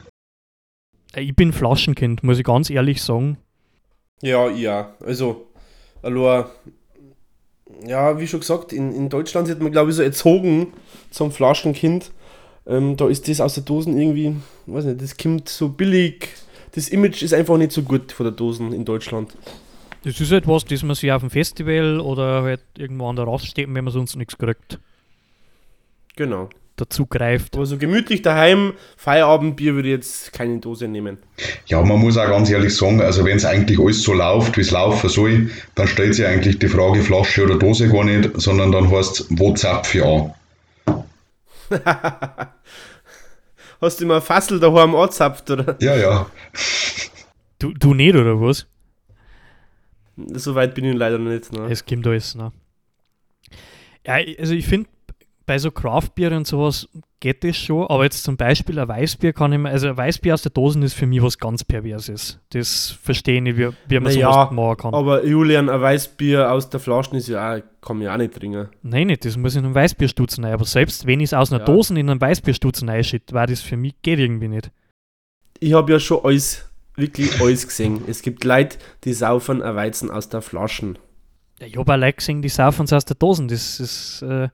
[1.13, 3.37] Äh, ich bin Flaschenkind, muss ich ganz ehrlich sagen.
[4.21, 4.95] Ja, ja.
[5.05, 5.47] Also,
[6.01, 6.45] allein,
[7.85, 10.73] ja, wie schon gesagt, in, in Deutschland wird man, glaube ich, so erzogen
[11.11, 12.11] zum Flaschenkind.
[12.67, 14.35] Ähm, da ist das aus der Dosen irgendwie,
[14.67, 16.29] weiß nicht, das kommt so billig.
[16.73, 19.35] Das Image ist einfach nicht so gut von der Dosen in Deutschland.
[20.03, 23.27] Das ist halt was, das man sich auf dem Festival oder halt irgendwo an der
[23.27, 24.79] Raststätte, wenn man sonst nichts kriegt.
[26.15, 27.55] Genau dazu greift.
[27.55, 31.17] Aber so gemütlich daheim, Feierabendbier würde ich jetzt keine Dose nehmen.
[31.65, 34.61] Ja, man muss auch ganz ehrlich sagen, also wenn es eigentlich alles so läuft, wie
[34.61, 38.71] es laufen soll, dann stellt sich eigentlich die Frage Flasche oder Dose gar nicht, sondern
[38.71, 40.33] dann heißt es, wo zapfe ich an?
[43.81, 45.77] Hast du mal Fassel daheim angezapft, oder?
[45.79, 46.29] Ja, ja.
[47.59, 48.67] Du, du nicht, oder was?
[50.33, 51.53] So weit bin ich leider nicht.
[51.53, 51.67] Ne?
[51.69, 52.51] Es gibt alles, ne?
[54.05, 54.89] Ja, also ich finde,
[55.49, 56.87] bei so Craftbier und sowas
[57.19, 60.35] geht das schon, aber jetzt zum Beispiel ein Weißbier kann ich mir, also ein Weißbier
[60.35, 62.39] aus der Dosen ist für mich was ganz Perverses.
[62.51, 64.93] Das verstehe ich wie, wie man naja, sowas machen kann.
[64.93, 68.69] Aber Julian, ein Weißbier aus der Flasche ist ja auch, kann ja auch nicht trinken.
[68.83, 70.53] Nein, nicht, das muss in einem Weißbierstutzen rein.
[70.53, 71.65] Aber selbst wenn ich es aus einer ja.
[71.65, 74.69] Dose in einem Weißbierstutzen reinschütte, war das für mich geht irgendwie nicht.
[75.59, 78.03] Ich habe ja schon alles, wirklich alles gesehen.
[78.05, 80.93] Es gibt Leute, die saufen ein Weizen aus der Flasche.
[81.59, 83.47] Ja, ich habe auch Leute gesehen, die saufen es aus der Dosen.
[83.47, 84.21] Das ist.
[84.21, 84.49] Äh,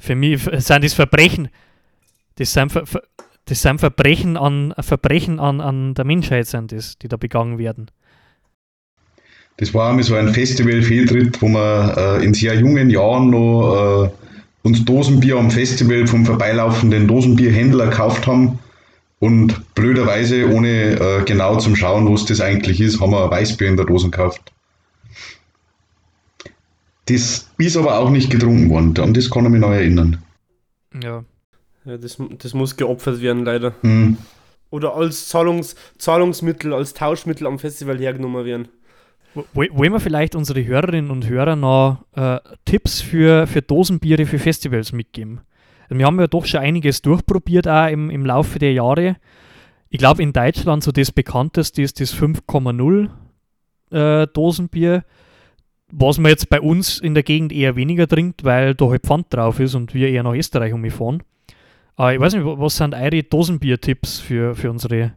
[0.00, 1.48] für mich sind das Verbrechen,
[2.36, 2.84] das sind, Ver,
[3.44, 7.90] das sind Verbrechen, an, Verbrechen an, an der Menschheit, sind das, die da begangen werden.
[9.58, 14.10] Das war einmal so ein Festival-Fehltritt, wo wir äh, in sehr jungen Jahren noch äh,
[14.62, 18.58] uns Dosenbier am Festival vom vorbeilaufenden Dosenbierhändler gekauft haben.
[19.18, 23.68] Und blöderweise, ohne äh, genau zum Schauen, was das eigentlich ist, haben wir ein Weißbier
[23.68, 24.40] in der Dose gekauft.
[27.12, 28.96] Das ist aber auch nicht getrunken worden.
[28.98, 30.22] An das kann ich mich noch erinnern.
[31.02, 31.24] Ja.
[31.84, 33.74] Ja, das, das muss geopfert werden, leider.
[33.82, 34.18] Mhm.
[34.70, 38.68] Oder als Zahlungs, Zahlungsmittel, als Tauschmittel am Festival hergenommen werden.
[39.54, 44.92] Wollen wir vielleicht unsere Hörerinnen und Hörer noch äh, Tipps für, für Dosenbiere für Festivals
[44.92, 45.40] mitgeben?
[45.88, 49.16] Wir haben ja doch schon einiges durchprobiert auch im, im Laufe der Jahre.
[49.88, 53.08] Ich glaube, in Deutschland so das bekannteste ist das 5,0
[53.90, 55.04] äh, Dosenbier
[55.92, 59.26] was man jetzt bei uns in der Gegend eher weniger trinkt, weil da halt Pfand
[59.30, 61.22] drauf ist und wir eher nach Österreich umfahren.
[61.96, 65.12] Aber ich weiß nicht, was sind eure Dosenbier-Tipps für, für unsere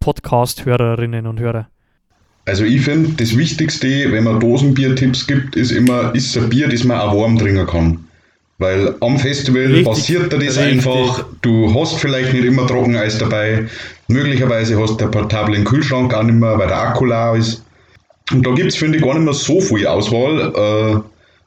[0.00, 1.68] Podcast-Hörerinnen und Hörer?
[2.44, 6.84] Also ich finde, das Wichtigste, wenn man Dosenbier-Tipps gibt, ist immer, ist ein Bier, das
[6.84, 8.04] man auch warm trinken kann.
[8.58, 10.86] Weil am Festival Richtig, passiert dir das richtig.
[10.86, 11.26] einfach.
[11.42, 13.66] Du hast vielleicht nicht immer Trockeneis dabei.
[14.08, 17.64] Möglicherweise hast du einen portablen Kühlschrank auch nicht mehr, weil der Akku leer ist.
[18.32, 20.52] Und da gibt es, finde ich, gar nicht mehr so viel Auswahl.
[20.54, 21.00] Äh,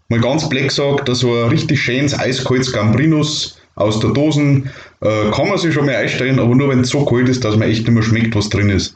[0.09, 4.69] mal ganz blöd gesagt, so ein richtig schönes eiskaltes Gambrinus aus der Dosen
[5.01, 7.55] äh, kann man sich schon mal einstellen, aber nur wenn es so kalt ist, dass
[7.55, 8.95] man echt nicht mehr schmeckt, was drin ist.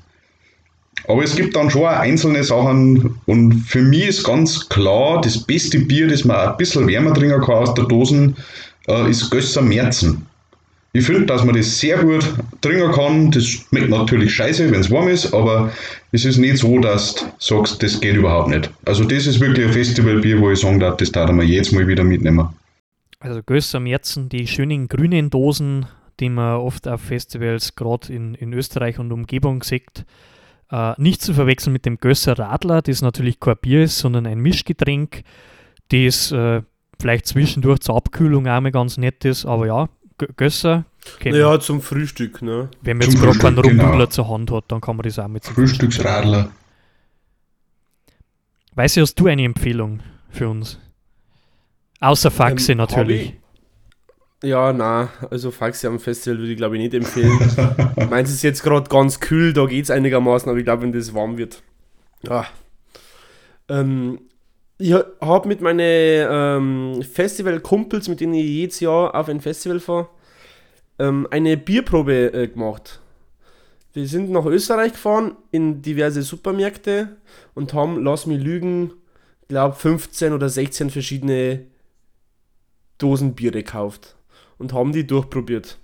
[1.07, 5.79] Aber es gibt dann schon einzelne Sachen und für mich ist ganz klar, das beste
[5.79, 8.35] Bier, das man ein bisschen wärmer trinken kann aus der Dosen,
[8.87, 10.25] äh, ist Gösser Märzen.
[10.95, 12.23] Ich finde, dass man das sehr gut
[12.61, 13.29] trinken kann.
[13.29, 15.73] Das schmeckt natürlich scheiße, wenn es warm ist, aber
[16.13, 18.71] es ist nicht so, dass du sagst, das geht überhaupt nicht.
[18.85, 21.85] Also das ist wirklich ein Festivalbier, wo ich sagen darf, das darf man jetzt mal
[21.85, 22.47] wieder mitnehmen.
[23.19, 25.85] Also Gösser Märzen, die schönen grünen Dosen,
[26.21, 30.05] die man oft auf Festivals, gerade in, in Österreich und Umgebung sieht.
[30.71, 34.39] Äh, nicht zu verwechseln mit dem Gösser Radler, das natürlich kein Bier ist, sondern ein
[34.39, 35.23] Mischgetränk,
[35.89, 36.61] das äh,
[37.01, 39.45] vielleicht zwischendurch zur Abkühlung auch mal ganz nett ist.
[39.45, 40.85] Aber ja, Man.
[41.23, 42.69] Naja, zum Frühstück, ne?
[42.81, 44.05] wenn man jetzt zum gerade keinen Frühstück, Rumdudler genau.
[44.07, 46.51] zur Hand hat, dann kann man das auch mit zum Frühstücksradler.
[48.75, 50.79] Weißt du, hast du eine Empfehlung für uns?
[51.99, 53.33] Außer Faxe Ähm, natürlich.
[54.43, 57.39] Ja, na, also Faxi am Festival würde ich glaube ich nicht empfehlen.
[58.09, 61.13] Meins ist jetzt gerade ganz kühl, da geht es einigermaßen, aber ich glaube, wenn das
[61.13, 61.63] warm wird.
[62.21, 62.45] Ja.
[63.69, 64.19] Ähm,
[64.77, 70.09] ich habe mit meinen ähm, Festival-Kumpels, mit denen ich jedes Jahr auf ein Festival fahre,
[70.99, 72.99] ähm, eine Bierprobe äh, gemacht.
[73.93, 77.15] Wir sind nach Österreich gefahren, in diverse Supermärkte
[77.53, 78.91] und haben, lass mich lügen,
[79.47, 81.67] glaube 15 oder 16 verschiedene
[82.97, 84.15] Dosen Bier gekauft
[84.57, 85.77] und haben die durchprobiert.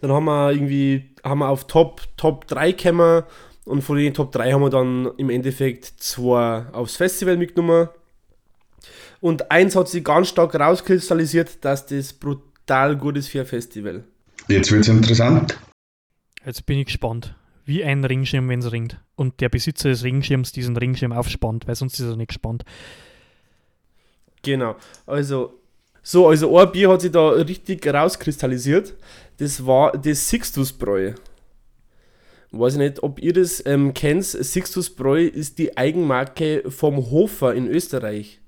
[0.00, 3.22] Dann haben wir irgendwie, haben wir auf Top, Top 3 gekommen
[3.64, 7.88] und von den Top 3 haben wir dann im Endeffekt zwei aufs Festival mitgenommen.
[9.20, 14.04] Und eins hat sich ganz stark rauskristallisiert, dass das brutal gut ist für ein Festival.
[14.48, 15.58] Jetzt wird es interessant.
[16.44, 17.34] Jetzt bin ich gespannt.
[17.66, 18.98] Wie ein Ringschirm, wenn es ringt.
[19.14, 22.64] Und der Besitzer des Ringschirms diesen Ringschirm aufspannt, weil sonst ist er nicht gespannt.
[24.42, 24.76] Genau.
[25.06, 25.60] Also,
[26.02, 28.94] so, also ein Bier hat sich da richtig rauskristallisiert.
[29.36, 31.12] Das war das Sixtusbräu.
[32.52, 34.24] Weiß ich nicht, ob ihr das ähm, kennt.
[34.24, 38.40] Sixtusbräu ist die Eigenmarke vom Hofer in Österreich.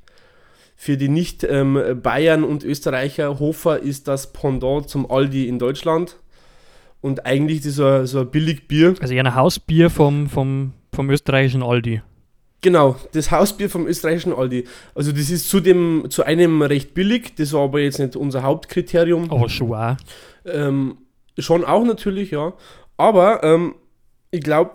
[0.75, 6.17] Für die nicht ähm, Bayern und Österreicher, Hofer ist das Pendant zum Aldi in Deutschland.
[7.01, 8.95] Und eigentlich ist so ein, so ein Billigbier.
[9.01, 12.03] Also ein Hausbier vom, vom, vom österreichischen Aldi.
[12.62, 14.65] Genau, das Hausbier vom österreichischen Aldi.
[14.95, 19.31] Also das ist zudem zu einem recht billig, das war aber jetzt nicht unser Hauptkriterium.
[19.31, 19.97] Aber schon auch.
[20.45, 20.97] Ähm,
[21.38, 22.53] schon auch natürlich, ja.
[22.97, 23.75] Aber ähm,
[24.33, 24.73] ich glaube,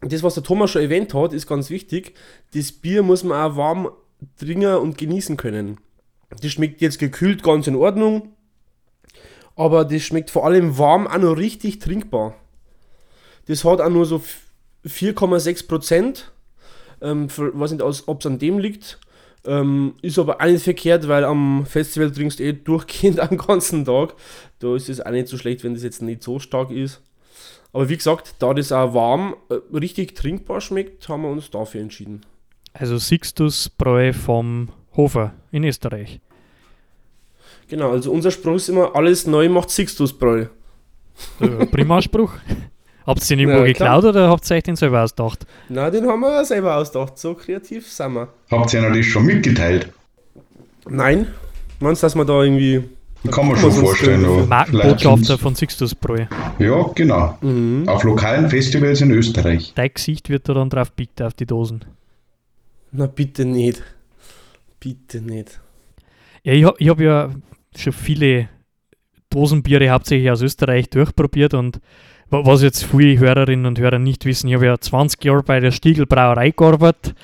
[0.00, 2.14] das, was der Thomas schon erwähnt hat, ist ganz wichtig.
[2.54, 3.90] Das Bier muss man auch warm
[4.38, 5.78] trinken und genießen können.
[6.40, 8.34] Das schmeckt jetzt gekühlt ganz in Ordnung,
[9.56, 12.34] aber das schmeckt vor allem warm auch noch richtig trinkbar.
[13.46, 14.22] Das hat auch nur so
[14.86, 16.32] 4,6 Prozent.
[17.00, 19.00] Ähm, weiß nicht, ob es an dem liegt.
[19.44, 23.84] Ähm, ist aber auch nicht verkehrt, weil am Festival trinkst du eh durchgehend am ganzen
[23.84, 24.14] Tag.
[24.60, 27.02] Da ist es auch nicht so schlecht, wenn das jetzt nicht so stark ist.
[27.72, 31.80] Aber wie gesagt, da das auch warm äh, richtig trinkbar schmeckt, haben wir uns dafür
[31.82, 32.22] entschieden.
[32.72, 36.20] Also Sixtus Bräu vom Hofer in Österreich.
[37.68, 40.46] Genau, also unser Spruch ist immer, alles neu macht Sixtusbräu.
[41.40, 42.32] Äh, Primarspruch.
[43.06, 44.00] Habt ihr den irgendwo Ja, klar.
[44.00, 45.46] geklaut oder habt ihr euch den selber ausgedacht?
[45.70, 47.16] Na, den haben wir selber ausgedacht.
[47.18, 48.28] So kreativ sind wir.
[48.50, 49.90] Habt ihr ihnen das schon mitgeteilt?
[50.86, 51.26] Nein,
[51.80, 52.84] meinst du, dass wir da irgendwie.
[53.30, 54.24] Kann man schon vorstellen.
[54.24, 56.26] aber Markenbotschafter von Sixtus Bräu.
[56.58, 57.36] Ja, genau.
[57.40, 57.88] Mhm.
[57.88, 59.72] Auf lokalen Festivals in Österreich.
[59.74, 61.84] Dein Gesicht wird da dann drauf biegt auf die Dosen.
[62.92, 63.82] Na, bitte nicht.
[64.80, 65.60] Bitte nicht.
[66.44, 67.30] Ja, ich habe hab ja
[67.76, 68.48] schon viele
[69.30, 71.80] Dosenbiere hauptsächlich aus Österreich durchprobiert und
[72.30, 75.60] wa- was jetzt viele Hörerinnen und Hörer nicht wissen, ich habe ja 20 Jahre bei
[75.60, 77.14] der Stiegel Brauerei gearbeitet.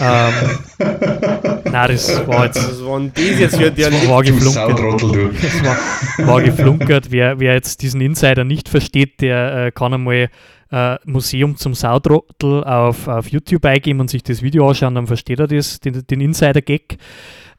[0.00, 0.34] Ähm,
[1.64, 4.78] nein, das war jetzt Das waren das jetzt für der das war, war Du geflunkert.
[4.78, 5.28] Sautrottel, du.
[5.28, 7.10] Das war, war geflunkert.
[7.10, 10.30] Wer, wer jetzt diesen Insider nicht versteht, der äh, kann einmal
[10.72, 15.40] äh, Museum zum Sautrottel auf, auf YouTube eingeben und sich das Video anschauen, dann versteht
[15.40, 16.98] er das, den, den Insider-Gag.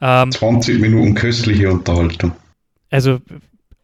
[0.01, 2.31] Ähm, 20 Minuten köstliche Unterhaltung.
[2.89, 3.19] also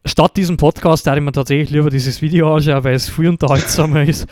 [0.08, 4.02] statt diesem Podcast würde ich mir tatsächlich lieber dieses Video anschauen, weil es viel unterhaltsamer
[4.02, 4.26] ist,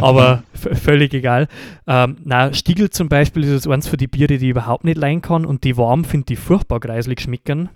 [0.00, 1.48] aber völlig egal.
[1.86, 4.98] Ähm, na, Stiegel zum Beispiel ist jetzt eins für die Biere, die ich überhaupt nicht
[4.98, 7.68] leihen kann und die warm finde ich furchtbar greislig schmecken.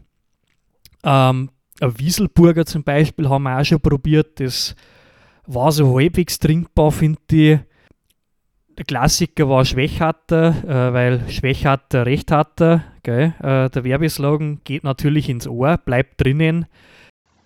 [1.02, 4.74] Ähm, ein Wieselburger zum Beispiel haben wir auch schon probiert, das
[5.46, 7.58] war so halbwegs trinkbar, finde ich.
[8.78, 12.82] der Klassiker war Schwächatter, äh, weil Schwächatter Recht hatte.
[13.04, 13.30] Äh,
[13.70, 16.66] der Werbeslogan geht natürlich ins Ohr, bleibt drinnen.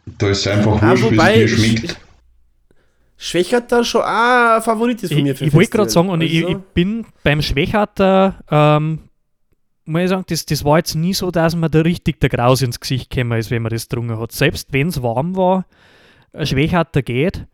[0.07, 2.01] Da ist einfach Ah, wurscht, wie es wobei, schmeckt.
[3.17, 5.33] Schwächerter schon auch ein Favorit ist von mir.
[5.33, 9.01] Ich, für ich wollte gerade sagen, und ich, Also, ich bin beim Schwächatter, ähm,
[9.85, 12.63] muss ich sagen, das, das war jetzt nie so, dass mir da richtig der Graus
[12.63, 14.33] ins Gesicht gekommen ist, wenn man das getrunken hat.
[14.33, 15.67] Selbst wenn es warm war,
[16.33, 17.47] ein Schwächatter geht.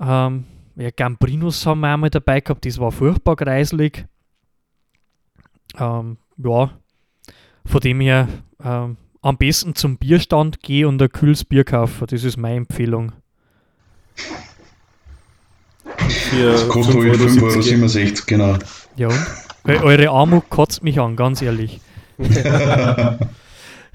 [0.00, 0.44] Ähm,
[0.76, 4.06] ja, Gambrinus haben wir einmal dabei gehabt, das war furchtbar kreislig.
[5.78, 6.70] Ähm, ja,
[7.66, 8.28] von dem her
[8.62, 12.06] ähm, am besten zum Bierstand gehen und ein kühles Bier kaufen.
[12.10, 13.12] Das ist meine Empfehlung.
[15.96, 18.58] für Das kostet halt 5,70 5,67 Euro, genau.
[18.96, 19.08] Ja?
[19.62, 21.80] Weil eure Armut kotzt mich an, ganz ehrlich.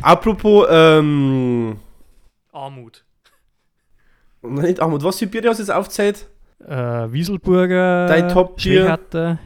[0.01, 1.77] Apropos, ähm,
[2.51, 3.05] Armut.
[4.41, 6.27] nein, nicht Armut, was für Biere hast du jetzt aufgezählt?
[6.67, 6.73] Äh,
[7.11, 8.81] Wieselburger, Dein Top-Bier?
[8.81, 9.39] Schwächatter.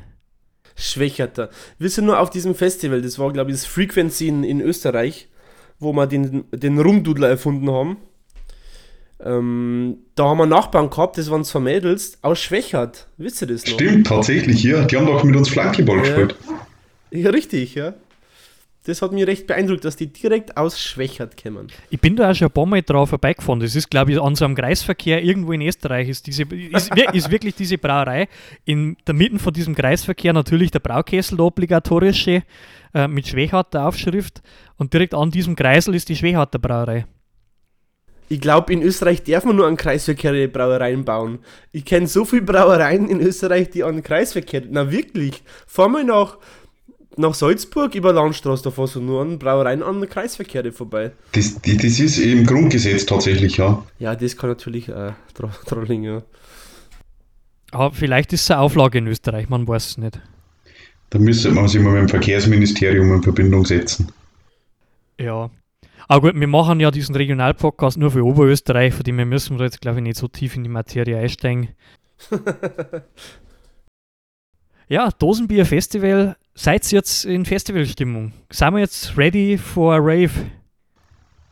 [0.76, 1.50] Schwächerter.
[1.78, 5.28] Wir sind nur auf diesem Festival, das war glaube ich das Frequency in, in Österreich,
[5.80, 7.98] wo wir den, den Rumdudler erfunden haben.
[9.24, 13.08] Ähm, da haben wir Nachbarn gehabt, das waren zwei Mädels aus Schwächert.
[13.18, 13.74] Wisst ihr das noch?
[13.74, 14.84] Stimmt, tatsächlich, ja.
[14.84, 16.02] Die haben doch mit uns Flankeball Ja.
[16.04, 16.36] gespielt.
[17.12, 17.94] Ja, richtig, ja.
[18.86, 21.68] Das hat mich recht beeindruckt, dass die direkt aus Schwächert kommen.
[21.90, 23.62] Ich bin da auch schon ein paar Mal drauf vorbeigefahren.
[23.62, 26.10] Das ist, glaube ich, an so einem Kreisverkehr irgendwo in Österreich.
[26.10, 28.28] Ist, diese, ist, ist wirklich diese Brauerei.
[28.66, 32.44] In der Mitte von diesem Kreisverkehr natürlich der Braukessel, der obligatorische,
[32.94, 34.42] äh, mit Schwächatter Aufschrift.
[34.76, 37.06] Und direkt an diesem Kreisel ist die Schwächatter Brauerei.
[38.28, 41.40] Ich glaube, in Österreich darf man nur an Kreisverkehr Brauereien bauen.
[41.72, 44.64] Ich kenne so viele Brauereien in Österreich, die an Kreisverkehr.
[44.70, 45.44] Na wirklich.
[45.68, 46.38] Fahr mal nach,
[47.18, 51.12] nach Salzburg über Landstraße, da fährst du nur an Brauereien an Kreisverkehre vorbei.
[51.34, 53.84] Das, die- das ist im Grundgesetz tatsächlich, ja.
[54.00, 56.22] Ja, das kann natürlich äh, Tro Trolling, ja.
[57.72, 60.20] Aber vielleicht ist es eine Auflage in Österreich, man weiß es nicht.
[61.10, 64.12] Da müsste man sich mal mit dem Verkehrsministerium in Verbindung setzen.
[65.20, 65.50] Ja.
[66.08, 69.66] Aber gut, wir machen ja diesen Regionalpodcast nur für Oberösterreich, von dem her müssen wir
[69.66, 71.70] jetzt, glaube ich, nicht so tief in die Materie einsteigen.
[74.88, 76.36] ja, Dosenbier Festival.
[76.56, 78.32] Seid ihr jetzt in Festivalstimmung?
[78.52, 80.30] Sind wir jetzt ready for a Rave?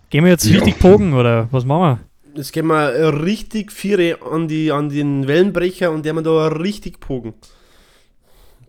[0.09, 0.55] Gehen wir jetzt Ja.
[0.59, 1.99] richtig pogen oder was machen
[2.35, 6.99] Jetzt gehen wir richtig Viere an, die, an den Wellenbrecher und der wir da richtig
[6.99, 7.33] pogen.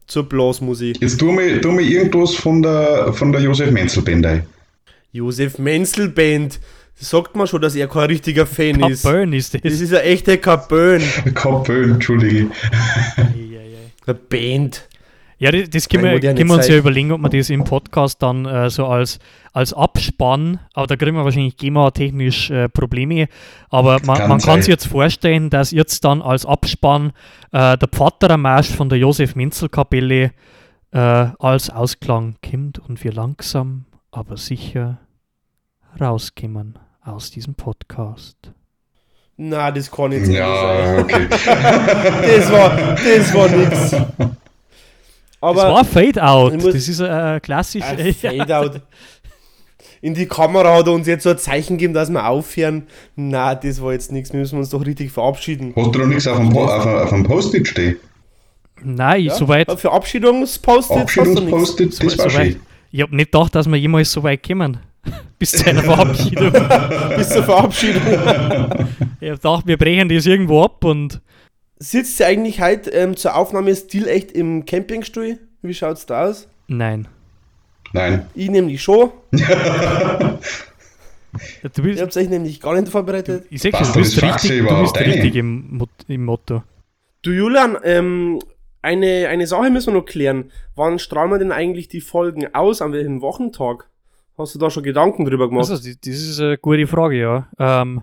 [0.06, 1.00] Zur Blasmusik.
[1.00, 4.46] Jetzt tu mir, tu mir irgendwas von der, von der Josef Menzel Band ein.
[5.12, 6.58] Josef Menzel Band.
[6.98, 8.88] Das sagt man schon, dass er kein richtiger Fan wir?
[8.88, 9.02] ist.
[9.04, 9.72] Burn ist Das das.
[9.74, 11.00] ist eine echte Kabön.
[11.34, 12.50] Kapön, Entschuldige.
[14.06, 14.88] Eine Band.
[15.42, 18.22] Ja, das, das können, wir, können wir uns ja überlegen, ob wir das im Podcast
[18.22, 19.18] dann äh, so als,
[19.52, 23.26] als Abspann, aber da kriegen wir wahrscheinlich GEMA-technisch äh, Probleme,
[23.68, 24.62] aber man, Kann man kann sein.
[24.62, 27.10] sich jetzt vorstellen, dass jetzt dann als Abspann
[27.50, 30.30] äh, der Pfatterer-Marsch von der Josef-Menzel-Kapelle
[30.92, 35.00] äh, als Ausklang kommt und wir langsam, aber sicher
[36.00, 38.52] rauskommen aus diesem Podcast.
[39.36, 40.34] Na, das kann nicht sein.
[40.36, 41.26] Ja, okay.
[41.28, 43.96] Das war, das war nix.
[45.42, 47.82] Aber das war Fade-Out, das ist äh, klassisch.
[47.82, 48.80] ein Fade-out.
[50.00, 52.88] In die Kamera hat er uns jetzt so ein Zeichen gegeben, dass wir aufhören.
[53.14, 54.32] Na, das war jetzt nichts.
[54.32, 55.72] Wir müssen uns doch richtig verabschieden.
[55.76, 57.96] Hast du noch nichts auf dem, Po- auf, dem- auf dem Post-it stehen?
[58.82, 59.34] Nein, Ja?
[59.34, 59.68] soweit.
[59.68, 62.46] Aber Verabschiedungspost Abschiedungspost-it, das war Soweit.
[62.46, 62.60] schön.
[62.90, 64.78] Ich habe nicht gedacht, dass wir jemals so weit kommen.
[65.38, 66.52] Bis zu einer Verabschiedung.
[67.16, 68.02] bis zur Verabschiedung.
[69.20, 71.20] ich habe gedacht, wir brechen das irgendwo ab und
[71.82, 75.40] Sitzt ihr eigentlich heute ähm, zur Aufnahme stilecht im Campingstuhl?
[75.62, 76.46] Wie schaut's da aus?
[76.68, 77.08] nein.
[77.92, 78.26] Nein.
[78.34, 79.10] Ich nämlich schon.
[81.74, 83.46] Du bist, Ihr habt euch nämlich gar nicht vorbereitet.
[83.50, 86.62] ich sehe schon, du bist richtig, du bist richtig im, im Motto.
[87.22, 88.38] Du Julian, ähm,
[88.80, 90.52] eine, eine Sache müssen wir noch klären.
[90.76, 92.80] Wann strahlen wir denn eigentlich die Folgen aus?
[92.80, 93.88] An welchem Wochentag?
[94.38, 95.70] Hast du da schon Gedanken drüber gemacht?
[95.70, 97.48] Also, das, das ist eine gute Frage, ja.
[97.58, 98.02] Ähm,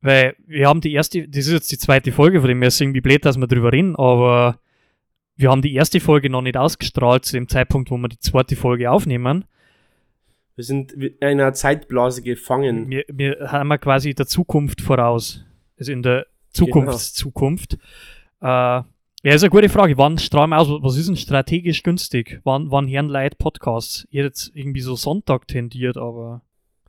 [0.00, 2.74] weil wir haben die erste, das ist jetzt die zweite Folge, von dem her ist
[2.74, 4.58] es irgendwie blöd, dass wir drüber reden, aber
[5.36, 8.56] wir haben die erste Folge noch nicht ausgestrahlt zu dem Zeitpunkt, wo wir die zweite
[8.56, 9.44] Folge aufnehmen.
[10.54, 12.90] wir sind in einer Zeitblase gefangen.
[12.90, 15.44] Wir, wir haben ja quasi der Zukunft voraus.
[15.78, 17.78] Also in der Zukunftszukunft.
[18.42, 18.84] Äh, ja,
[19.22, 19.96] ist eine gute Frage.
[19.98, 20.68] Wann strahlen wir aus?
[20.82, 22.40] Was ist denn strategisch günstig?
[22.44, 24.06] Wann, wann hören Leute Podcasts?
[24.10, 26.42] Hätte jetzt irgendwie so Sonntag tendiert, aber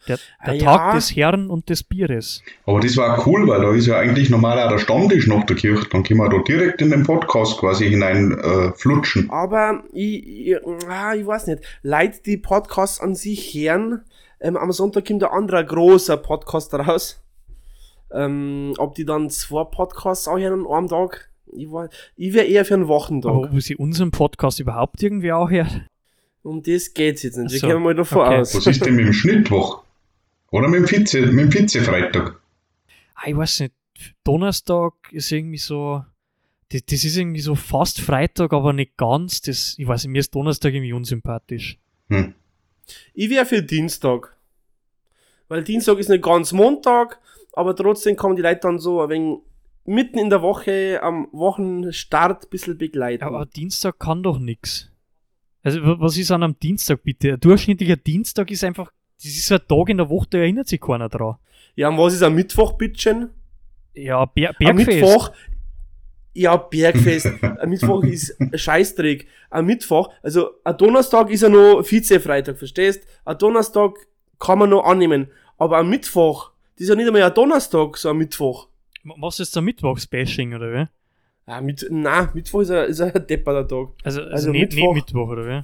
[0.08, 0.94] der, der Ah, Tag ja.
[0.96, 2.42] des Herrn und des Bieres.
[2.66, 5.56] Aber das war cool, weil da ist ja eigentlich normal auch der Stammtisch nach der
[5.56, 5.88] Kirche.
[5.90, 9.30] Dann können wir da direkt in den Podcast quasi hinein äh, flutschen.
[9.30, 10.56] Aber ich, ich,
[10.90, 11.64] ah, ich weiß nicht.
[11.84, 14.02] Leute, die Podcasts an sich hören,
[14.40, 17.18] ähm, am Sonntag kommt ein anderer großer Podcast raus.
[18.14, 22.46] Ähm, ob die dann zwei Podcasts auch hören an einem Tag, Ich, war- ich wäre
[22.46, 23.32] eher für einen Wochentag.
[23.32, 25.82] Aber wo sie unseren Podcast überhaupt irgendwie auch hört.
[26.44, 27.54] Um das geht's jetzt nicht.
[27.54, 28.38] Wir so, gehen mal davon okay.
[28.40, 28.56] aus.
[28.56, 29.84] Was ist denn mit dem Schnittwoch?
[30.52, 32.40] Oder mit dem Vize, mit dem Vize-Freitag?
[33.16, 33.74] Ah, ich weiß nicht.
[34.24, 36.04] Donnerstag ist irgendwie so.
[36.70, 39.42] Das, das ist irgendwie so fast Freitag, aber nicht ganz.
[39.42, 41.78] Das, ich weiß nicht, mir ist Donnerstag irgendwie unsympathisch.
[42.10, 42.34] Hm.
[43.14, 44.36] Ich wäre für Dienstag.
[45.48, 47.20] Weil Dienstag ist nicht ganz Montag,
[47.54, 49.40] aber trotzdem man die Leute dann so ein wenig
[49.86, 53.24] mitten in der Woche am Wochenstart ein bisschen begleiten.
[53.24, 54.90] Aber Dienstag kann doch nix.
[55.64, 57.34] Also, wa- was ist an einem Dienstag bitte?
[57.34, 58.92] Ein durchschnittlicher Dienstag ist einfach.
[59.24, 61.36] Das ist so ein Tag in der Woche, da erinnert sich keiner dran.
[61.76, 63.30] ja, und was ist am Mittwoch, bitteschön?
[63.94, 64.88] Ja, Ber Am Bergfest.
[65.02, 65.32] Mittwoch.
[66.34, 67.28] Ja, Bergfest.
[67.44, 69.28] Am Mittwoch ist ein Scheißdreck.
[69.50, 73.06] Am Mittwoch, also ein Donnerstag ist ja noch Vize-Freitag, verstehst?
[73.26, 73.96] Ein Donnerstag
[74.40, 75.28] kann man noch annehmen.
[75.58, 78.70] Aber am Mittwoch, das ist ja nicht einmal ein Donnerstag, so ein Mittwoch.
[79.20, 80.88] Was ist der Mittwochsbashing, oder wie?
[81.48, 83.90] Ah, mit, nein, Mittwoch ist ein, ist ein depperter Tag.
[84.04, 85.64] Also, also, Also nicht, Mittwoch- nicht Mittwoch, oder wie?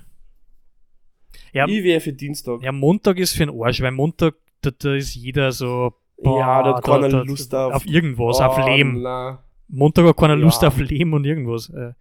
[1.57, 2.61] Ja, Ich wäre für Dienstag.
[2.61, 5.93] ja, Montag ist für den Arsch, weil Montag, da, da ist jeder so.
[6.23, 9.01] Ja, da hat keiner da- Lust auf- Auf irgendwas, auf Oh, Leben.
[9.01, 9.37] nein.
[9.67, 10.39] Montag hat keiner Ja.
[10.39, 11.69] Lust auf Leben und irgendwas.
[11.69, 11.91] Äh,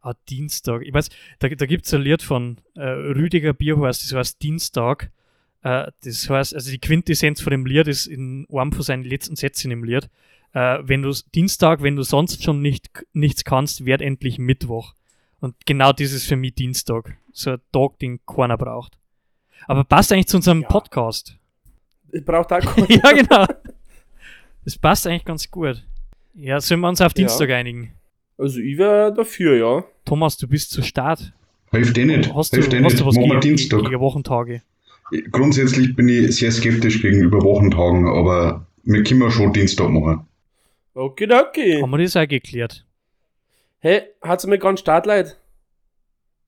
[0.00, 0.82] ah, Dienstag.
[0.82, 5.10] Ich weiß, da, da gibt es ein Lied von äh, Rüdiger Bierhorst, das heißt Dienstag.
[5.62, 9.36] Äh, das heißt, also die Quintessenz von dem Lied ist in einem von seinen letzten
[9.36, 10.08] Sätzen im Lied.
[10.54, 14.94] Äh, wenn du Dienstag, wenn du sonst schon nicht, nichts kannst, werd endlich Mittwoch.
[15.42, 17.16] Und genau das ist für mich Dienstag.
[17.32, 18.96] So ein Tag, den keiner braucht.
[19.66, 20.68] Aber passt eigentlich zu unserem Ja.
[20.68, 21.36] Podcast.
[22.12, 22.86] Ich brauche da keinen.
[22.88, 23.46] ja, genau.
[24.64, 25.84] Das passt eigentlich ganz gut.
[26.34, 27.14] Ja, sollen wir uns auf Ja.
[27.16, 27.90] Dienstag einigen?
[28.38, 29.84] Also ich wäre dafür, ja.
[30.04, 31.32] Thomas, du bist zu Start.
[31.72, 32.32] Hilft eh nicht.
[32.34, 33.00] Hast du, Hilft eh hast nicht.
[33.00, 33.82] du was Machen wir gegen, Dienstag.
[33.82, 34.62] gegen Wochentage?
[35.32, 40.26] Grundsätzlich bin ich sehr skeptisch gegenüber Wochentagen, aber wir können schon Dienstag machen.
[40.94, 41.82] Okay, okay.
[41.82, 42.86] Haben wir das auch geklärt?
[43.84, 45.36] Hey, hat's mir ganz Start leid?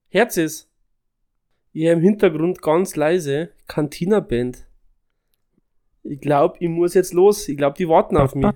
[0.08, 0.70] Herz ist.
[1.72, 4.64] Ich im Hintergrund ganz leise Cantina-Band.
[6.04, 7.48] Ich glaube, ich muss jetzt los.
[7.48, 8.44] Ich glaube, die warten auf mich.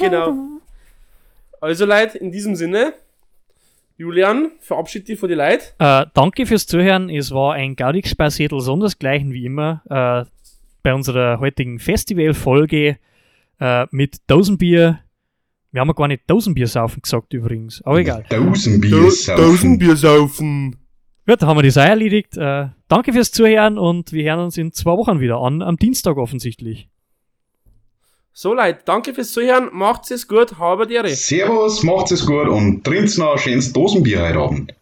[0.00, 0.34] genau.
[1.60, 2.94] Also Leute, in diesem Sinne,
[3.98, 5.66] Julian, verabschied dich von die Leute.
[5.78, 7.10] Äh, danke fürs Zuhören.
[7.10, 10.24] Es war ein gaudig Spassedel, sondersgleichen wie immer, äh,
[10.84, 12.98] bei unserer heutigen Festivalfolge
[13.58, 15.00] äh, mit Dosenbier.
[15.72, 18.24] Wir haben ja gar nicht Dosenbier saufen gesagt übrigens, aber egal.
[18.28, 20.76] Tausend Bier saufen.
[21.26, 22.36] Gut, haben wir das auch erledigt.
[22.36, 26.18] Äh, danke fürs Zuhören und wir hören uns in zwei Wochen wieder an, am Dienstag
[26.18, 26.88] offensichtlich.
[28.34, 29.70] So Leute, danke fürs Zuhören.
[29.72, 30.58] Macht's es gut.
[30.58, 31.06] Habe dir.
[31.08, 34.74] Servus, macht's es gut und trinkt's noch ein schönes Dosenbier heute Abend.